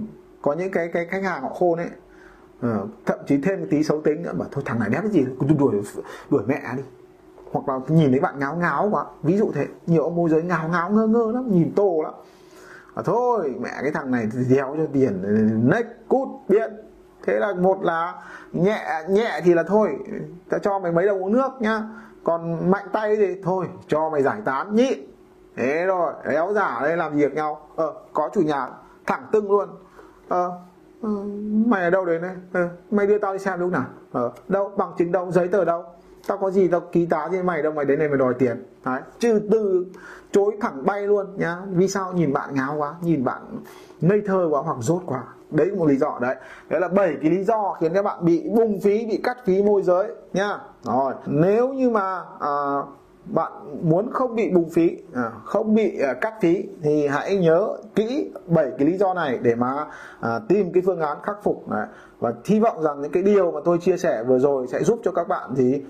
có 0.42 0.52
những 0.52 0.70
cái 0.70 0.88
cái 0.92 1.06
khách 1.06 1.22
hàng 1.22 1.42
họ 1.42 1.48
khôn 1.48 1.78
ấy. 1.78 1.90
Uh, 2.66 2.88
thậm 3.06 3.18
chí 3.26 3.40
thêm 3.42 3.60
một 3.60 3.66
tí 3.70 3.84
xấu 3.84 4.00
tính 4.00 4.22
nữa 4.22 4.32
mà 4.36 4.44
thôi 4.50 4.64
thằng 4.66 4.78
này 4.80 4.88
đét 4.90 5.00
cái 5.02 5.10
gì 5.10 5.26
cứ 5.40 5.46
đuổi 5.58 5.82
đuổi 6.30 6.42
mẹ 6.46 6.60
đi. 6.76 6.82
Hoặc 7.52 7.68
là 7.68 7.80
nhìn 7.88 8.10
thấy 8.10 8.20
bạn 8.20 8.38
ngáo 8.38 8.56
ngáo 8.56 8.88
quá 8.92 9.04
ví 9.22 9.36
dụ 9.36 9.52
thế 9.54 9.66
nhiều 9.86 10.02
ông 10.02 10.16
môi 10.16 10.30
giới 10.30 10.42
ngáo 10.42 10.68
ngáo 10.68 10.90
ngơ 10.90 11.06
ngơ 11.06 11.32
lắm 11.34 11.50
nhìn 11.50 11.72
tô 11.76 12.00
lắm. 12.02 12.12
À, 12.94 13.02
thôi 13.04 13.54
mẹ 13.60 13.70
cái 13.82 13.90
thằng 13.90 14.10
này 14.10 14.28
thì 14.32 14.54
đéo 14.54 14.74
cho 14.76 14.86
tiền 14.92 15.22
nách 15.70 15.86
cút 16.08 16.28
biết 16.48 16.70
thế 17.26 17.38
là 17.38 17.54
một 17.54 17.82
là 17.82 18.14
nhẹ 18.52 18.84
nhẹ 19.08 19.40
thì 19.44 19.54
là 19.54 19.62
thôi 19.62 19.98
ta 20.48 20.58
cho 20.58 20.78
mày 20.78 20.92
mấy 20.92 21.06
đồng 21.06 21.24
uống 21.24 21.32
nước 21.32 21.50
nhá. 21.60 21.82
Còn 22.24 22.70
mạnh 22.70 22.86
tay 22.92 23.16
thì 23.16 23.42
thôi 23.42 23.66
cho 23.88 24.10
mày 24.10 24.22
giải 24.22 24.40
tán 24.44 24.74
nhị. 24.74 25.06
Thế 25.56 25.84
rồi 25.86 26.12
đéo 26.28 26.52
giả 26.52 26.78
đây 26.82 26.96
làm 26.96 27.16
việc 27.16 27.34
nhau. 27.34 27.68
Ờ 27.76 27.94
có 28.12 28.30
chủ 28.34 28.40
nhà 28.40 28.68
thẳng 29.06 29.26
tưng 29.32 29.50
luôn. 29.50 29.68
Ờ 30.28 30.52
ừ, 31.02 31.08
mày 31.66 31.82
ở 31.82 31.90
đâu 31.90 32.04
đấy 32.04 32.18
này? 32.18 32.36
Ờ, 32.52 32.68
mày 32.90 33.06
đưa 33.06 33.18
tao 33.18 33.32
đi 33.32 33.38
xem 33.38 33.60
lúc 33.60 33.70
nào? 33.70 33.84
Ờ, 34.12 34.32
đâu? 34.48 34.72
Bằng 34.76 34.92
chứng 34.98 35.12
đâu? 35.12 35.30
Giấy 35.30 35.48
tờ 35.48 35.64
đâu? 35.64 35.84
Tao 36.26 36.38
có 36.38 36.50
gì 36.50 36.68
tao 36.68 36.80
ký 36.80 37.06
tá 37.06 37.28
với 37.30 37.42
mày 37.42 37.62
đâu? 37.62 37.72
Mày 37.72 37.84
đến 37.84 37.98
đây 37.98 38.08
mày 38.08 38.18
đòi 38.18 38.34
tiền. 38.34 38.64
Đấy. 38.84 39.00
Trừ 39.18 39.40
từ 39.50 39.86
chối 40.32 40.56
thẳng 40.60 40.86
bay 40.86 41.06
luôn 41.06 41.26
nhá. 41.36 41.58
Vì 41.70 41.88
sao? 41.88 42.12
Nhìn 42.12 42.32
bạn 42.32 42.54
ngáo 42.54 42.74
quá. 42.76 42.94
Nhìn 43.02 43.24
bạn 43.24 43.42
ngây 44.00 44.22
thơ 44.26 44.48
quá 44.50 44.62
hoặc 44.62 44.76
rốt 44.80 45.02
quá. 45.06 45.24
Đấy 45.50 45.70
một 45.76 45.88
lý 45.88 45.96
do 45.96 46.18
đấy. 46.20 46.36
Đấy 46.68 46.80
là 46.80 46.88
bảy 46.88 47.16
cái 47.22 47.30
lý 47.30 47.44
do 47.44 47.76
khiến 47.80 47.92
các 47.94 48.02
bạn 48.02 48.24
bị 48.24 48.48
bùng 48.56 48.80
phí 48.80 49.06
bị 49.06 49.20
cắt 49.24 49.36
phí 49.44 49.62
môi 49.62 49.82
giới 49.82 50.10
nhá. 50.32 50.58
Rồi. 50.82 51.14
Nếu 51.26 51.72
như 51.72 51.90
mà 51.90 52.22
à, 52.40 52.82
bạn 53.24 53.52
muốn 53.82 54.10
không 54.12 54.34
bị 54.36 54.50
bùng 54.50 54.70
phí 54.70 54.98
à, 55.14 55.30
không 55.44 55.74
bị 55.74 56.00
à, 56.00 56.14
cắt 56.14 56.34
phí 56.40 56.68
thì 56.82 57.06
hãy 57.06 57.36
nhớ 57.36 57.68
kỹ 57.94 58.30
bảy 58.46 58.70
cái 58.78 58.88
lý 58.88 58.96
do 58.98 59.14
này 59.14 59.38
để 59.42 59.54
mà 59.54 59.86
à, 60.20 60.40
tìm 60.48 60.72
cái 60.72 60.82
phương 60.86 61.00
án 61.00 61.18
khắc 61.22 61.42
phục 61.42 61.64
và 62.20 62.32
hy 62.44 62.60
vọng 62.60 62.82
rằng 62.82 63.00
những 63.00 63.12
cái 63.12 63.22
điều 63.22 63.52
mà 63.52 63.60
tôi 63.64 63.78
chia 63.78 63.96
sẻ 63.96 64.24
vừa 64.26 64.38
rồi 64.38 64.66
sẽ 64.66 64.82
giúp 64.82 65.00
cho 65.04 65.12
các 65.12 65.28
bạn 65.28 65.54
thì 65.56 65.82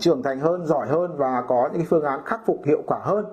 trưởng 0.00 0.22
thành 0.22 0.40
hơn, 0.40 0.66
giỏi 0.66 0.86
hơn 0.86 1.16
và 1.16 1.42
có 1.48 1.68
những 1.72 1.80
cái 1.80 1.86
phương 1.90 2.04
án 2.04 2.20
khắc 2.24 2.40
phục 2.46 2.64
hiệu 2.66 2.82
quả 2.86 2.98
hơn 3.02 3.24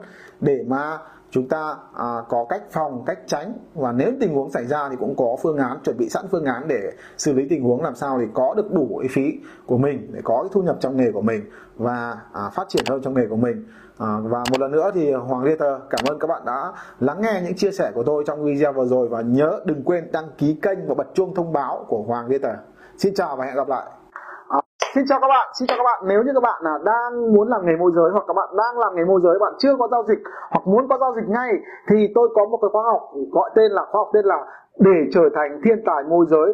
để 0.41 0.65
mà 0.67 0.97
chúng 1.35 1.47
ta 1.47 1.75
à, 1.93 2.05
có 2.29 2.45
cách 2.49 2.61
phòng 2.71 3.03
cách 3.05 3.19
tránh 3.27 3.53
và 3.73 3.91
nếu 3.91 4.11
tình 4.19 4.33
huống 4.33 4.51
xảy 4.51 4.65
ra 4.65 4.89
thì 4.89 4.95
cũng 4.99 5.15
có 5.15 5.35
phương 5.41 5.57
án 5.57 5.77
chuẩn 5.83 5.97
bị 5.97 6.09
sẵn 6.09 6.25
phương 6.31 6.45
án 6.45 6.67
để 6.67 6.91
xử 7.17 7.33
lý 7.33 7.47
tình 7.49 7.63
huống 7.63 7.83
làm 7.83 7.95
sao 7.95 8.19
để 8.19 8.27
có 8.33 8.53
được 8.53 8.71
đủ 8.71 8.97
cái 9.01 9.09
phí 9.11 9.39
của 9.65 9.77
mình 9.77 10.07
để 10.13 10.21
có 10.23 10.43
cái 10.43 10.49
thu 10.53 10.61
nhập 10.61 10.77
trong 10.79 10.97
nghề 10.97 11.11
của 11.11 11.21
mình 11.21 11.41
và 11.75 12.17
à, 12.33 12.49
phát 12.49 12.69
triển 12.69 12.83
hơn 12.89 13.01
trong 13.01 13.13
nghề 13.13 13.27
của 13.27 13.35
mình 13.35 13.65
À, 13.97 14.19
và 14.23 14.43
một 14.51 14.59
lần 14.59 14.71
nữa 14.71 14.91
thì 14.93 15.11
Hoàng 15.11 15.43
Leader 15.43 15.81
cảm 15.89 16.05
ơn 16.09 16.19
các 16.19 16.27
bạn 16.27 16.41
đã 16.45 16.73
lắng 16.99 17.21
nghe 17.21 17.41
những 17.43 17.55
chia 17.55 17.71
sẻ 17.71 17.91
của 17.95 18.03
tôi 18.03 18.23
trong 18.27 18.43
video 18.43 18.73
vừa 18.73 18.85
rồi 18.85 19.07
và 19.07 19.21
nhớ 19.21 19.59
đừng 19.65 19.83
quên 19.83 20.11
đăng 20.11 20.27
ký 20.37 20.57
kênh 20.61 20.87
và 20.87 20.95
bật 20.95 21.07
chuông 21.13 21.35
thông 21.35 21.53
báo 21.53 21.85
của 21.87 22.03
Hoàng 22.07 22.27
Leader. 22.27 22.55
Xin 22.97 23.13
chào 23.15 23.35
và 23.35 23.45
hẹn 23.45 23.55
gặp 23.55 23.67
lại. 23.67 23.85
Xin 24.95 25.05
chào 25.07 25.19
các 25.19 25.27
bạn, 25.27 25.47
xin 25.59 25.67
chào 25.67 25.77
các 25.77 25.83
bạn. 25.83 25.99
Nếu 26.07 26.23
như 26.23 26.31
các 26.33 26.43
bạn 26.43 26.61
là 26.63 26.79
đang 26.85 27.33
muốn 27.33 27.47
làm 27.47 27.65
nghề 27.65 27.75
môi 27.79 27.91
giới 27.95 28.09
hoặc 28.13 28.23
các 28.27 28.33
bạn 28.33 28.49
đang 28.57 28.79
làm 28.79 28.95
nghề 28.95 29.05
môi 29.05 29.21
giới 29.23 29.39
bạn 29.39 29.53
chưa 29.57 29.75
có 29.79 29.87
giao 29.91 30.03
dịch 30.07 30.19
hoặc 30.51 30.67
muốn 30.67 30.87
có 30.87 30.97
giao 30.97 31.13
dịch 31.15 31.27
ngay 31.27 31.51
thì 31.89 32.07
tôi 32.15 32.29
có 32.35 32.45
một 32.45 32.59
cái 32.61 32.69
khóa 32.71 32.83
học 32.91 33.01
gọi 33.31 33.49
tên 33.55 33.71
là 33.71 33.81
khóa 33.91 33.99
học 33.99 34.09
tên 34.13 34.25
là 34.25 34.39
để 34.79 34.97
trở 35.13 35.21
thành 35.35 35.61
thiên 35.63 35.83
tài 35.85 36.03
môi 36.03 36.25
giới 36.29 36.53